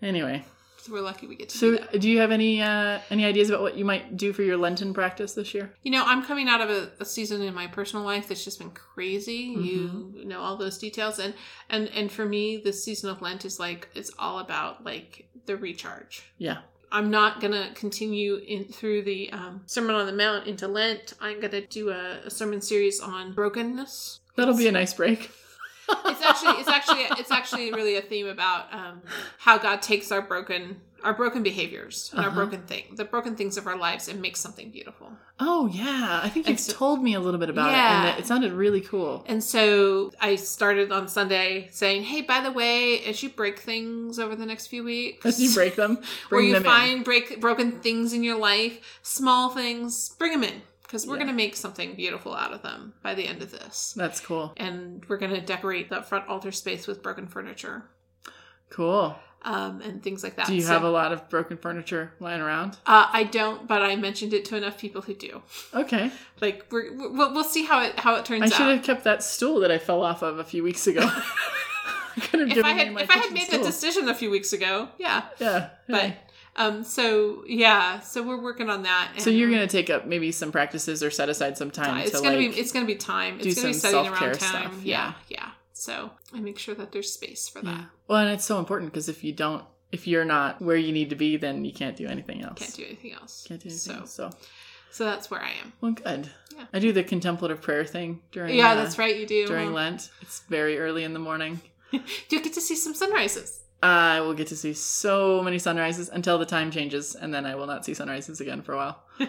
Anyway, 0.00 0.44
So 0.82 0.92
we're 0.92 1.00
lucky 1.00 1.28
we 1.28 1.36
get 1.36 1.48
to 1.50 1.56
so 1.56 1.70
do 1.70 1.78
that. 1.78 2.00
do 2.00 2.10
you 2.10 2.18
have 2.18 2.32
any 2.32 2.60
uh, 2.60 2.98
any 3.08 3.24
ideas 3.24 3.48
about 3.48 3.62
what 3.62 3.76
you 3.76 3.84
might 3.84 4.16
do 4.16 4.32
for 4.32 4.42
your 4.42 4.56
Lenten 4.56 4.92
practice 4.92 5.32
this 5.34 5.54
year? 5.54 5.72
You 5.84 5.92
know, 5.92 6.02
I'm 6.04 6.24
coming 6.24 6.48
out 6.48 6.60
of 6.60 6.70
a, 6.70 6.90
a 6.98 7.04
season 7.04 7.40
in 7.40 7.54
my 7.54 7.68
personal 7.68 8.04
life 8.04 8.26
that's 8.26 8.42
just 8.42 8.58
been 8.58 8.72
crazy. 8.72 9.54
Mm-hmm. 9.56 10.18
You 10.18 10.24
know 10.24 10.40
all 10.40 10.56
those 10.56 10.78
details, 10.78 11.20
and 11.20 11.34
and 11.70 11.86
and 11.90 12.10
for 12.10 12.26
me, 12.26 12.56
this 12.56 12.82
season 12.82 13.10
of 13.10 13.22
Lent 13.22 13.44
is 13.44 13.60
like 13.60 13.90
it's 13.94 14.10
all 14.18 14.40
about 14.40 14.84
like 14.84 15.28
the 15.46 15.56
recharge. 15.56 16.24
Yeah. 16.38 16.58
I'm 16.90 17.12
not 17.12 17.40
gonna 17.40 17.70
continue 17.74 18.34
in 18.36 18.64
through 18.64 19.02
the 19.02 19.30
um, 19.30 19.62
Sermon 19.66 19.94
on 19.94 20.06
the 20.06 20.12
Mount 20.12 20.48
into 20.48 20.66
Lent. 20.66 21.14
I'm 21.20 21.40
gonna 21.40 21.60
do 21.60 21.90
a, 21.90 22.22
a 22.26 22.30
sermon 22.30 22.60
series 22.60 22.98
on 23.00 23.34
brokenness. 23.34 24.18
That'll 24.36 24.56
be 24.56 24.66
a 24.66 24.72
nice 24.72 24.94
break. 24.94 25.30
It's 26.06 26.22
actually 26.22 26.60
it's 26.60 26.68
actually 26.68 27.02
it's 27.20 27.30
actually 27.30 27.72
really 27.72 27.96
a 27.96 28.02
theme 28.02 28.26
about 28.26 28.72
um, 28.72 29.02
how 29.38 29.58
God 29.58 29.82
takes 29.82 30.10
our 30.12 30.22
broken 30.22 30.80
our 31.04 31.12
broken 31.14 31.42
behaviors 31.42 32.10
and 32.12 32.20
our 32.20 32.28
Uh-huh. 32.28 32.36
broken 32.36 32.62
thing 32.62 32.84
the 32.94 33.04
broken 33.04 33.34
things 33.34 33.56
of 33.56 33.66
our 33.66 33.76
lives 33.76 34.06
and 34.06 34.22
makes 34.22 34.38
something 34.40 34.70
beautiful. 34.70 35.10
Oh 35.40 35.66
yeah, 35.66 36.20
I 36.22 36.28
think 36.28 36.46
And 36.46 36.52
you've 36.52 36.60
so- 36.60 36.72
told 36.74 37.02
me 37.02 37.14
a 37.14 37.20
little 37.20 37.40
bit 37.40 37.50
about 37.50 37.70
it, 37.70 37.74
and 37.74 38.18
it, 38.20 38.26
sounded 38.26 38.52
really 38.52 38.80
cool. 38.80 39.24
And 39.26 39.42
so 39.42 40.12
I 40.20 40.36
started 40.36 40.92
on 40.92 41.08
Sunday 41.08 41.68
saying, 41.72 42.04
"Hey, 42.04 42.22
by 42.22 42.40
the 42.40 42.52
way, 42.52 43.00
as 43.04 43.20
you 43.22 43.30
break 43.30 43.58
things 43.58 44.18
over 44.20 44.36
the 44.36 44.46
next 44.46 44.68
few 44.68 44.84
weeks, 44.84 45.26
As 45.26 45.40
you 45.42 45.52
break 45.52 45.74
them, 45.74 45.96
where 46.28 46.38
bring 46.40 46.46
you 46.48 46.54
them 46.54 46.62
find 46.62 47.04
break 47.04 47.40
broken 47.40 47.80
things 47.80 48.12
in 48.12 48.22
your 48.22 48.38
life, 48.38 48.78
small 49.02 49.50
things, 49.50 50.10
bring 50.20 50.32
them 50.32 50.44
in 50.44 50.62
because 50.92 51.06
we're 51.06 51.14
Yeah. 51.14 51.20
going 51.24 51.28
to 51.28 51.32
make 51.34 51.56
something 51.56 51.94
beautiful 51.94 52.34
out 52.34 52.52
of 52.52 52.60
them 52.60 52.92
by 53.02 53.14
the 53.14 53.26
end 53.26 53.40
of 53.40 53.50
this. 53.50 53.94
That's 53.96 54.20
cool. 54.20 54.52
And 54.58 55.02
we're 55.08 55.16
going 55.16 55.32
to 55.32 55.40
decorate 55.40 55.88
the 55.88 56.02
front 56.02 56.28
altar 56.28 56.52
space 56.52 56.86
with 56.86 57.02
broken 57.02 57.26
furniture 57.26 57.84
Cool. 58.68 59.16
um, 59.40 59.80
and 59.80 60.02
things 60.02 60.22
like 60.22 60.36
that. 60.36 60.48
Do 60.48 60.54
you 60.54 60.60
So- 60.60 60.68
have 60.68 60.82
a 60.84 60.90
lot 60.90 61.10
of 61.12 61.30
broken 61.30 61.56
furniture 61.56 62.12
lying 62.20 62.42
around? 62.42 62.76
Uh, 62.86 63.08
I 63.10 63.24
don't, 63.24 63.66
but 63.66 63.80
I 63.80 63.96
mentioned 63.96 64.34
it 64.34 64.44
to 64.46 64.56
enough 64.56 64.76
people 64.76 65.00
who 65.00 65.14
do. 65.14 65.40
Okay. 65.72 66.10
Like 66.42 66.66
we're, 66.70 66.92
we'll, 66.92 67.32
we'll 67.32 67.42
see 67.44 67.64
how 67.64 67.80
it 67.82 67.98
how 67.98 68.16
it 68.16 68.26
turns 68.26 68.42
out. 68.42 68.52
I 68.52 68.56
should 68.56 68.66
out. 68.66 68.76
have 68.76 68.84
kept 68.84 69.04
that 69.04 69.22
stool 69.22 69.60
that 69.60 69.70
I 69.70 69.78
fell 69.78 70.02
off 70.02 70.20
of 70.22 70.38
a 70.38 70.44
few 70.44 70.62
weeks 70.62 70.86
ago. 70.86 71.00
I 71.10 72.20
If 72.34 72.64
I 72.64 72.72
had 72.72 72.88
if 73.00 73.10
I 73.10 73.14
had 73.14 73.32
made 73.32 73.44
stool. 73.44 73.60
that 73.60 73.64
decision 73.66 74.08
a 74.10 74.14
few 74.14 74.28
weeks 74.30 74.52
ago, 74.52 74.90
yeah. 74.98 75.22
Yeah. 75.38 75.70
But 75.88 76.00
hey. 76.02 76.18
Um, 76.56 76.84
so 76.84 77.44
yeah, 77.46 78.00
so 78.00 78.22
we're 78.22 78.40
working 78.40 78.68
on 78.70 78.82
that. 78.82 79.12
so 79.18 79.30
you're 79.30 79.50
gonna 79.50 79.66
take 79.66 79.88
up 79.90 80.06
maybe 80.06 80.32
some 80.32 80.52
practices 80.52 81.02
or 81.02 81.10
set 81.10 81.28
aside 81.28 81.56
some 81.56 81.70
time 81.70 81.98
it's 81.98 82.10
to 82.10 82.18
gonna 82.22 82.36
like 82.36 82.54
be 82.54 82.60
it's 82.60 82.72
gonna 82.72 82.86
be 82.86 82.94
time. 82.96 83.38
It's 83.40 83.54
gonna 83.56 83.68
be 83.68 83.72
setting 83.74 84.12
around 84.12 84.18
time. 84.20 84.34
stuff, 84.34 84.80
Yeah, 84.82 85.14
yeah. 85.28 85.50
So 85.72 86.10
I 86.34 86.40
make 86.40 86.58
sure 86.58 86.74
that 86.76 86.92
there's 86.92 87.12
space 87.12 87.48
for 87.48 87.60
that. 87.62 87.70
yeah. 87.78 87.84
Well, 88.06 88.18
and 88.18 88.30
it's 88.30 88.44
so 88.44 88.58
important 88.58 88.92
because 88.92 89.08
if 89.08 89.24
you 89.24 89.32
don't, 89.32 89.64
if 89.90 90.06
you're 90.06 90.24
not 90.24 90.60
where 90.62 90.76
you 90.76 90.92
need 90.92 91.10
to 91.10 91.16
be, 91.16 91.36
then 91.36 91.64
you 91.64 91.72
can't 91.72 91.96
do 91.96 92.06
anything 92.06 92.42
else. 92.42 92.58
Can't 92.58 92.74
do 92.74 92.84
anything 92.84 93.12
else. 93.14 93.44
Can't 93.48 93.60
do 93.60 93.68
anything 93.68 93.94
So 93.94 94.00
else. 94.00 94.12
So 94.12 94.30
so 94.90 95.04
that's 95.06 95.30
where 95.30 95.40
I 95.40 95.52
am. 95.64 95.72
well, 95.80 95.92
good. 95.92 96.28
Yeah. 96.54 96.64
I 96.72 96.78
do 96.78 96.92
the 96.92 97.02
contemplative 97.02 97.62
prayer 97.62 97.84
thing 97.86 98.20
during 98.30 98.54
Yeah, 98.54 98.72
uh, 98.72 98.74
that's 98.74 98.98
right. 98.98 99.16
You 99.16 99.26
do 99.26 99.46
during 99.46 99.66
Well, 99.72 99.76
Lent. 99.84 100.10
It's 100.20 100.40
very 100.50 100.78
early 100.78 101.02
in 101.04 101.14
the 101.14 101.18
morning. 101.18 101.60
You 101.92 102.40
get 102.40 102.54
to 102.54 102.60
see 102.60 102.74
some 102.76 102.94
sunrises. 102.94 103.60
I 103.82 104.20
will 104.20 104.34
get 104.34 104.46
to 104.48 104.56
see 104.56 104.74
so 104.74 105.42
many 105.42 105.58
sunrises 105.58 106.08
until 106.08 106.38
the 106.38 106.46
time 106.46 106.70
changes, 106.70 107.14
and 107.16 107.34
then 107.34 107.44
I 107.44 107.54
will 107.56 107.66
not 107.66 107.84
see 107.84 107.94
sunrises 107.94 108.40
again 108.40 108.62
for 108.62 108.74
a 108.74 108.76
while. 108.76 109.02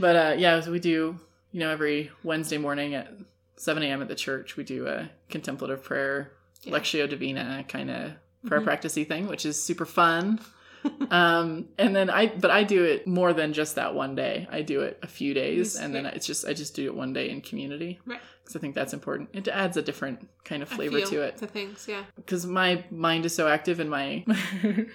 But 0.00 0.16
uh, 0.16 0.34
yeah, 0.38 0.60
so 0.60 0.70
we 0.70 0.78
do, 0.78 1.18
you 1.50 1.58
know, 1.60 1.70
every 1.70 2.12
Wednesday 2.22 2.56
morning 2.56 2.94
at 2.94 3.12
7 3.56 3.82
a.m. 3.82 4.00
at 4.00 4.06
the 4.06 4.14
church, 4.14 4.56
we 4.56 4.62
do 4.62 4.86
a 4.86 5.10
contemplative 5.28 5.82
prayer, 5.82 6.30
Yeah. 6.62 6.74
Lectio 6.78 7.08
Divina 7.08 7.64
kind 7.68 7.90
of 7.90 8.12
prayer 8.46 8.60
Mhm. 8.60 8.64
practicey 8.64 9.06
thing, 9.06 9.26
which 9.26 9.44
is 9.44 9.60
super 9.60 9.84
fun. 9.84 10.38
um, 11.10 11.66
and 11.78 11.94
then 11.94 12.10
I, 12.10 12.26
but 12.28 12.50
I 12.50 12.62
do 12.64 12.84
it 12.84 13.06
more 13.06 13.32
than 13.32 13.52
just 13.52 13.74
that 13.76 13.94
one 13.94 14.14
day. 14.14 14.46
I 14.50 14.62
do 14.62 14.80
it 14.82 14.98
a 15.02 15.06
few 15.06 15.34
days, 15.34 15.76
and 15.76 15.94
then 15.94 16.06
it's 16.06 16.26
just 16.26 16.46
I 16.46 16.52
just 16.52 16.74
do 16.74 16.84
it 16.86 16.94
one 16.94 17.12
day 17.12 17.30
in 17.30 17.40
community 17.40 17.98
Right. 18.06 18.20
because 18.42 18.56
I 18.56 18.58
think 18.60 18.74
that's 18.74 18.92
important. 18.92 19.30
It 19.32 19.48
adds 19.48 19.76
a 19.76 19.82
different 19.82 20.28
kind 20.44 20.62
of 20.62 20.68
flavor 20.68 21.00
to 21.00 21.22
it 21.22 21.36
The 21.38 21.46
things, 21.46 21.86
yeah. 21.88 22.02
because 22.16 22.46
my 22.46 22.84
mind 22.90 23.24
is 23.26 23.34
so 23.34 23.48
active 23.48 23.80
and 23.80 23.90
my 23.90 24.24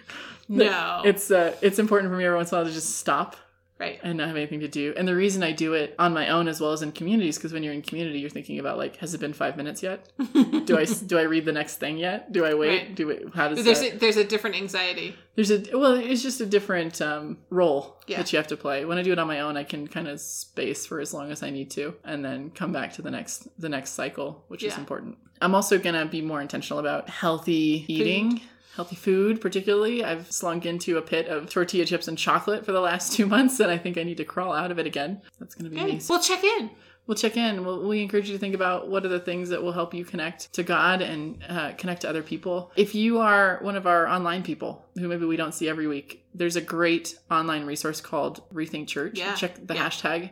No. 0.50 1.02
it's 1.06 1.32
uh 1.32 1.56
it's 1.62 1.80
important 1.80 2.12
for 2.12 2.18
me 2.18 2.26
every 2.26 2.36
once 2.38 2.52
in 2.52 2.58
a 2.58 2.62
while 2.62 2.68
to 2.68 2.74
just 2.74 2.98
stop 2.98 3.36
right. 3.80 4.00
and 4.04 4.18
not 4.18 4.28
have 4.28 4.38
anything 4.38 4.60
to 4.62 4.68
do. 4.68 4.94
And 4.98 5.08
the 5.08 5.16
reason 5.16 5.44
i 5.44 5.52
do 5.52 5.74
it 5.74 5.96
on 6.00 6.14
my 6.14 6.30
own 6.30 6.48
as 6.48 6.60
well 6.62 6.72
as 6.72 6.82
in 6.82 6.92
communities 6.92 7.38
because 7.38 7.54
when 7.54 7.64
you're 7.64 7.74
in 7.74 7.82
community 7.82 8.20
you're 8.20 8.30
thinking 8.30 8.60
about 8.60 8.78
like 8.78 8.98
has 8.98 9.14
it 9.14 9.20
been 9.20 9.34
five 9.34 9.58
minutes 9.58 9.82
yet? 9.84 10.12
Do 10.66 10.78
i 10.78 10.86
do 10.86 11.18
i 11.18 11.24
read 11.24 11.46
the 11.46 11.52
next 11.52 11.78
thing 11.78 11.98
yet? 11.98 12.32
Do 12.32 12.46
i 12.46 12.54
wait? 12.54 12.70
Right. 12.70 12.96
do 12.96 13.10
it 13.10 13.28
how 13.34 13.50
does 13.50 13.64
there's 13.64 13.82
that 13.82 13.96
a, 13.96 13.98
there's 13.98 14.18
a 14.18 14.24
different 14.24 14.56
anxiety. 14.56 15.16
there's 15.36 15.52
a 15.52 15.64
well 15.74 15.94
it's 15.94 16.22
just 16.22 16.42
a 16.42 16.46
different 16.46 17.02
um, 17.02 17.38
role 17.50 18.02
Yeah. 18.08 18.18
that 18.18 18.32
you 18.32 18.38
have 18.38 18.48
to 18.48 18.58
play. 18.58 18.86
When 18.86 18.98
i 18.98 19.04
do 19.04 19.12
it 19.12 19.20
on 19.20 19.28
my 19.28 19.40
own 19.42 19.58
i 19.58 19.64
can 19.64 19.88
kind 19.88 20.08
of 20.08 20.20
space 20.20 20.86
for 20.86 21.00
as 21.00 21.14
long 21.14 21.32
as 21.32 21.44
i 21.44 21.50
need 21.50 21.70
to 21.72 21.96
and 22.04 22.24
then 22.24 22.52
come 22.52 22.72
back 22.72 22.94
to 22.94 23.02
the 23.02 23.12
next 23.12 23.48
the 23.60 23.70
next 23.70 23.92
cycle 23.92 24.44
which 24.48 24.64
is 24.64 24.78
important. 24.78 25.18
I'm 25.42 25.56
also 25.56 25.78
going 25.78 25.96
to 25.96 26.06
be 26.06 26.22
more 26.22 26.40
intentional 26.42 26.80
about 26.80 27.10
healthy 27.10 27.84
eating 27.90 28.40
healthy 28.76 28.96
food 28.96 29.40
particularly 29.40 30.04
i've 30.04 30.32
slunk 30.32 30.66
into 30.66 30.98
a 30.98 31.02
pit 31.02 31.28
of 31.28 31.50
tortilla 31.50 31.86
chips 31.86 32.08
and 32.08 32.18
chocolate 32.18 32.66
for 32.66 32.72
the 32.72 32.82
last 32.82 33.14
two 33.14 33.26
months 33.36 33.60
and 33.60 33.70
i 33.72 33.78
think 33.78 33.98
i 33.98 34.04
need 34.04 34.18
to 34.18 34.26
crawl 34.26 34.54
out 34.54 34.72
of 34.72 34.80
it 34.80 34.86
again 34.88 35.22
that's 35.40 35.56
going 35.56 35.70
to 35.70 35.76
be 35.76 35.84
nice. 35.84 36.10
We'll 36.10 36.20
check 36.22 36.44
in. 36.44 36.70
we'll 37.06 37.18
check 37.18 37.36
in. 37.38 37.66
We'll, 37.66 37.86
we 37.88 38.02
encourage 38.02 38.28
you 38.30 38.34
to 38.34 38.40
think 38.40 38.56
about 38.56 38.90
what 38.90 39.04
are 39.06 39.10
the 39.10 39.20
things 39.20 39.50
that 39.50 39.62
will 39.62 39.74
help 39.74 39.94
you 39.94 40.06
connect 40.06 40.54
to 40.54 40.64
God 40.64 41.02
and 41.02 41.44
uh, 41.50 41.74
connect 41.78 42.02
to 42.04 42.10
other 42.10 42.24
people. 42.24 42.72
If 42.78 42.96
you 42.96 43.20
are 43.20 43.60
one 43.62 43.76
of 43.76 43.86
our 43.86 44.08
online 44.08 44.42
people 44.42 44.86
who 44.96 45.08
maybe 45.10 45.26
we 45.26 45.36
don't 45.36 45.54
see 45.54 45.68
every 45.68 45.86
week, 45.86 46.26
there's 46.34 46.56
a 46.56 46.62
great 46.62 47.20
online 47.30 47.66
resource 47.66 48.00
called 48.00 48.42
Rethink 48.54 48.88
Church. 48.88 49.20
Yeah. 49.20 49.36
Check 49.36 49.68
the 49.68 49.74
Yeah. 49.74 49.90
hashtag 49.90 50.30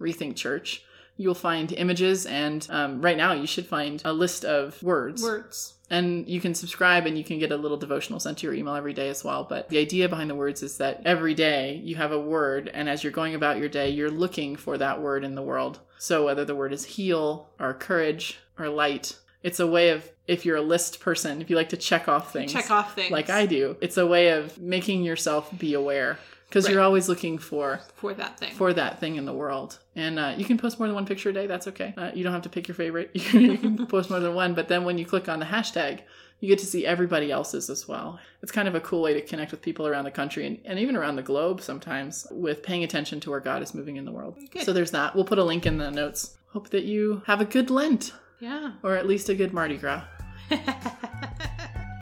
Rethink 0.00 0.36
Church. 0.36 0.84
You'll 1.16 1.34
find 1.34 1.72
images, 1.72 2.24
and 2.24 2.66
um, 2.70 3.02
right 3.02 3.16
now 3.16 3.32
you 3.32 3.46
should 3.46 3.66
find 3.66 4.00
a 4.04 4.12
list 4.12 4.44
of 4.44 4.80
words. 4.82 5.22
Words. 5.22 5.74
And 5.92 6.26
you 6.26 6.40
can 6.40 6.54
subscribe 6.54 7.06
and 7.06 7.18
you 7.18 7.22
can 7.22 7.38
get 7.38 7.52
a 7.52 7.56
little 7.56 7.76
devotional 7.76 8.18
sent 8.18 8.38
to 8.38 8.46
your 8.46 8.54
email 8.54 8.74
every 8.74 8.94
day 8.94 9.10
as 9.10 9.22
well. 9.22 9.44
But 9.44 9.68
the 9.68 9.78
idea 9.78 10.08
behind 10.08 10.30
the 10.30 10.34
words 10.34 10.62
is 10.62 10.78
that 10.78 11.02
every 11.04 11.34
day 11.34 11.82
you 11.84 11.96
have 11.96 12.12
a 12.12 12.18
word, 12.18 12.70
and 12.72 12.88
as 12.88 13.04
you're 13.04 13.12
going 13.12 13.34
about 13.34 13.58
your 13.58 13.68
day, 13.68 13.90
you're 13.90 14.10
looking 14.10 14.56
for 14.56 14.78
that 14.78 15.02
word 15.02 15.22
in 15.22 15.34
the 15.34 15.42
world. 15.42 15.80
So 15.98 16.24
whether 16.24 16.44
the 16.46 16.56
word 16.56 16.72
is 16.72 16.84
heal 16.84 17.50
or 17.60 17.74
courage 17.74 18.38
or 18.58 18.68
light, 18.68 19.18
it's 19.42 19.60
a 19.60 19.66
way 19.66 19.90
of, 19.90 20.10
if 20.26 20.46
you're 20.46 20.56
a 20.56 20.62
list 20.62 21.00
person, 21.00 21.42
if 21.42 21.50
you 21.50 21.56
like 21.56 21.68
to 21.68 21.76
check 21.76 22.08
off 22.08 22.32
things, 22.32 22.52
Check 22.52 22.70
off 22.70 22.94
things. 22.94 23.10
like 23.10 23.28
I 23.28 23.44
do, 23.44 23.76
it's 23.82 23.98
a 23.98 24.06
way 24.06 24.30
of 24.30 24.58
making 24.58 25.02
yourself 25.02 25.50
be 25.58 25.74
aware 25.74 26.18
because 26.52 26.66
Right. 26.66 26.74
you're 26.74 26.82
always 26.82 27.08
looking 27.08 27.38
for 27.38 27.80
for 27.94 28.12
that 28.12 28.38
thing. 28.38 28.52
for 28.54 28.74
that 28.74 29.00
thing 29.00 29.16
in 29.16 29.24
the 29.24 29.32
world. 29.32 29.78
And 29.96 30.18
uh, 30.18 30.34
you 30.36 30.44
can 30.44 30.58
post 30.58 30.78
more 30.78 30.86
than 30.86 30.94
one 30.94 31.06
picture 31.06 31.30
a 31.30 31.32
day. 31.32 31.46
That's 31.46 31.66
okay. 31.68 31.94
Uh, 31.96 32.10
you 32.14 32.22
don't 32.22 32.34
have 32.34 32.42
to 32.42 32.50
pick 32.50 32.68
your 32.68 32.74
favorite. 32.74 33.10
you 33.14 33.56
can 33.56 33.86
post 33.94 34.10
more 34.10 34.20
than 34.20 34.34
one. 34.34 34.52
But 34.52 34.68
then 34.68 34.84
when 34.84 34.98
you 34.98 35.06
click 35.06 35.30
on 35.30 35.38
the 35.38 35.46
hashtag, 35.46 36.00
you 36.40 36.48
get 36.48 36.58
to 36.58 36.66
see 36.66 36.84
everybody 36.84 37.30
else's 37.32 37.70
as 37.70 37.88
well. 37.88 38.18
It's 38.42 38.52
kind 38.52 38.68
of 38.68 38.74
a 38.74 38.80
cool 38.80 39.00
way 39.00 39.14
to 39.14 39.22
connect 39.22 39.50
with 39.50 39.62
people 39.62 39.86
around 39.86 40.04
the 40.04 40.10
country 40.10 40.46
and, 40.46 40.58
and 40.66 40.78
even 40.78 40.94
around 40.96 41.16
the 41.16 41.22
globe 41.22 41.62
sometimes 41.62 42.26
with 42.30 42.62
paying 42.62 42.84
attention 42.84 43.18
to 43.20 43.30
where 43.30 43.40
God 43.40 43.62
is 43.62 43.72
moving 43.74 43.96
in 43.96 44.04
the 44.04 44.12
world. 44.12 44.36
Good. 44.50 44.64
So 44.64 44.72
there's 44.74 44.90
that. 44.90 45.14
We'll 45.14 45.24
put 45.24 45.38
a 45.38 45.44
link 45.44 45.64
in 45.66 45.78
the 45.78 45.90
notes. 45.90 46.36
Hope 46.48 46.68
that 46.70 46.84
you 46.84 47.22
have 47.26 47.40
a 47.40 47.46
good 47.46 47.70
Lent 47.70 48.12
yeah. 48.40 48.72
or 48.82 48.94
at 48.96 49.06
least 49.06 49.28
a 49.30 49.34
good 49.34 49.54
Mardi 49.54 49.78
Gras. 49.78 50.04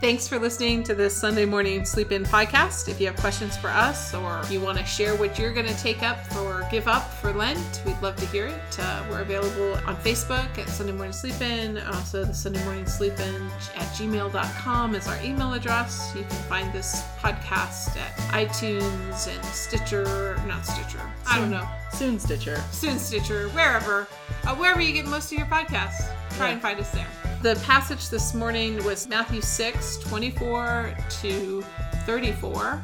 Thanks 0.01 0.27
for 0.27 0.39
listening 0.39 0.81
to 0.85 0.95
this 0.95 1.15
Sunday 1.15 1.45
morning 1.45 1.85
sleep 1.85 2.11
in 2.11 2.23
podcast. 2.23 2.89
If 2.89 2.99
you 2.99 3.05
have 3.05 3.15
questions 3.17 3.55
for 3.55 3.67
us 3.67 4.15
or 4.15 4.41
you 4.49 4.59
want 4.59 4.79
to 4.79 4.83
share 4.83 5.15
what 5.15 5.37
you're 5.37 5.53
going 5.53 5.67
to 5.67 5.77
take 5.77 6.01
up 6.01 6.17
or 6.37 6.67
give 6.71 6.87
up 6.87 7.13
for 7.13 7.31
Lent, 7.31 7.83
we'd 7.85 8.01
love 8.01 8.15
to 8.15 8.25
hear 8.25 8.47
it. 8.47 8.79
Uh, 8.79 9.03
we're 9.11 9.21
available 9.21 9.73
on 9.85 9.95
Facebook 9.97 10.57
at 10.57 10.67
Sunday 10.69 10.93
Morning 10.93 11.13
Sleep 11.13 11.39
In. 11.39 11.77
Also, 11.77 12.25
the 12.25 12.33
Sunday 12.33 12.63
Morning 12.63 12.87
Sleep 12.87 13.13
In 13.19 13.45
at 13.75 13.87
gmail.com 13.93 14.95
is 14.95 15.07
our 15.07 15.21
email 15.21 15.53
address. 15.53 16.11
You 16.15 16.23
can 16.23 16.31
find 16.49 16.73
this 16.73 17.03
podcast 17.19 17.95
at 17.95 18.17
iTunes 18.33 19.27
and 19.27 19.45
Stitcher, 19.45 20.35
not 20.47 20.65
Stitcher, 20.65 21.11
I 21.27 21.37
don't 21.37 21.51
know. 21.51 21.69
Soon 21.93 22.19
Stitcher. 22.19 22.59
Soon 22.71 22.97
Stitcher, 22.97 23.49
wherever. 23.49 24.07
Uh, 24.45 24.55
wherever 24.55 24.81
you 24.81 24.93
get 24.93 25.05
most 25.05 25.31
of 25.31 25.37
your 25.37 25.45
podcasts, 25.45 26.11
try 26.37 26.47
Yeah. 26.47 26.53
and 26.53 26.61
find 26.61 26.79
us 26.79 26.91
there. 26.91 27.07
The 27.41 27.55
passage 27.65 28.09
this 28.09 28.33
morning 28.33 28.83
was 28.83 29.07
Matthew 29.07 29.41
6, 29.41 29.97
24 29.97 30.95
to 31.21 31.63
34. 32.05 32.81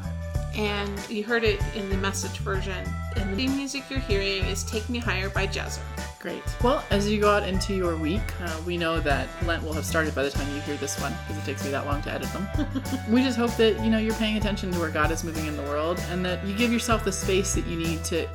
And 0.56 0.90
you 1.08 1.22
heard 1.22 1.44
it 1.44 1.60
in 1.76 1.88
the 1.88 1.96
message 1.98 2.38
version. 2.38 2.84
And 3.16 3.30
the 3.30 3.36
theme 3.36 3.54
music 3.56 3.84
you're 3.88 4.00
hearing 4.00 4.44
is 4.46 4.64
Take 4.64 4.88
Me 4.88 4.98
Higher 4.98 5.28
by 5.28 5.46
Jahzzar. 5.46 5.80
Great. 6.18 6.42
Well, 6.64 6.82
as 6.90 7.08
you 7.08 7.20
go 7.20 7.30
out 7.30 7.46
into 7.46 7.76
your 7.76 7.94
week, 7.94 8.20
uh, 8.42 8.60
we 8.66 8.76
know 8.76 8.98
that 8.98 9.28
Lent 9.46 9.62
will 9.62 9.72
have 9.74 9.84
started 9.84 10.16
by 10.16 10.24
the 10.24 10.30
time 10.30 10.52
you 10.52 10.60
hear 10.62 10.74
this 10.76 11.00
one 11.00 11.14
because 11.28 11.40
it 11.40 11.46
takes 11.46 11.64
me 11.64 11.70
that 11.70 11.86
long 11.86 12.02
to 12.02 12.10
edit 12.10 12.28
them. 12.32 12.48
we 13.08 13.22
just 13.22 13.38
hope 13.38 13.52
that 13.56 13.78
you 13.84 13.90
know 13.90 13.98
you're 13.98 14.14
paying 14.14 14.36
attention 14.36 14.72
to 14.72 14.80
where 14.80 14.90
God 14.90 15.12
is 15.12 15.22
moving 15.22 15.46
in 15.46 15.56
the 15.56 15.62
world 15.64 16.00
and 16.10 16.24
that 16.24 16.44
you 16.44 16.56
give 16.56 16.72
yourself 16.72 17.04
the 17.04 17.12
space 17.12 17.54
that 17.54 17.64
you 17.68 17.76
need 17.76 18.02
to 18.06 18.26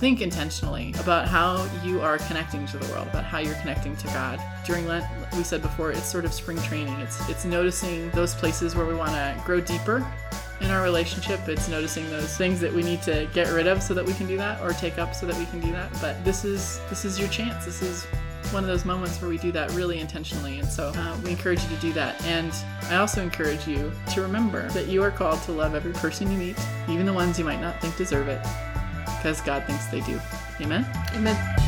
think 0.00 0.22
intentionally 0.22 0.94
about 0.98 1.28
how 1.28 1.68
you 1.84 2.00
are 2.00 2.16
connecting 2.16 2.66
to 2.66 2.78
the 2.78 2.86
world, 2.90 3.06
about 3.08 3.22
how 3.22 3.38
you're 3.38 3.54
connecting 3.56 3.94
to 3.98 4.06
God. 4.06 4.40
During 4.64 4.86
Lent, 4.86 5.04
we 5.36 5.44
said 5.44 5.60
before, 5.60 5.92
it's 5.92 6.10
sort 6.10 6.24
of 6.24 6.32
spring 6.32 6.56
training. 6.62 6.94
It's 7.00 7.28
it's 7.28 7.44
noticing 7.44 8.10
those 8.12 8.34
places 8.34 8.74
where 8.74 8.86
we 8.86 8.94
want 8.94 9.10
to 9.10 9.40
grow 9.44 9.60
deeper 9.60 9.98
in 10.62 10.70
our 10.70 10.82
relationship. 10.82 11.46
It's 11.48 11.68
noticing 11.68 12.08
those 12.08 12.34
things 12.34 12.60
that 12.60 12.72
we 12.72 12.82
need 12.82 13.02
to 13.02 13.28
get 13.34 13.52
rid 13.52 13.66
of 13.66 13.82
so 13.82 13.92
that 13.92 14.04
we 14.04 14.14
can 14.14 14.26
do 14.26 14.38
that 14.38 14.62
or 14.62 14.72
take 14.72 14.98
up 14.98 15.14
so 15.14 15.26
that 15.26 15.36
we 15.36 15.44
can 15.46 15.60
do 15.60 15.70
that. 15.72 15.92
But 16.00 16.24
this 16.24 16.46
is 16.46 16.80
this 16.88 17.04
is 17.04 17.18
your 17.18 17.28
chance. 17.28 17.66
This 17.66 17.82
is 17.82 18.06
one 18.52 18.64
of 18.64 18.68
those 18.68 18.86
moments 18.86 19.20
where 19.20 19.28
we 19.28 19.36
do 19.36 19.52
that 19.52 19.70
really 19.72 20.00
intentionally. 20.00 20.60
And 20.60 20.68
so 20.68 20.92
uh, 20.96 21.16
we 21.22 21.30
encourage 21.30 21.62
you 21.62 21.68
to 21.68 21.76
do 21.82 21.92
that. 21.92 22.24
And 22.24 22.52
I 22.84 22.96
also 22.96 23.22
encourage 23.22 23.68
you 23.68 23.92
to 24.14 24.22
remember 24.22 24.66
that 24.70 24.88
you 24.88 25.02
are 25.02 25.10
called 25.10 25.42
to 25.42 25.52
love 25.52 25.74
every 25.74 25.92
person 25.92 26.32
you 26.32 26.38
meet, 26.38 26.56
even 26.88 27.04
the 27.04 27.12
ones 27.12 27.38
you 27.38 27.44
might 27.44 27.60
not 27.60 27.80
think 27.82 27.96
deserve 27.98 28.28
it, 28.28 28.40
because 29.20 29.42
God 29.42 29.64
thinks 29.64 29.84
they 29.86 30.00
do. 30.00 30.18
Amen. 30.62 30.86
Amen. 31.14 31.59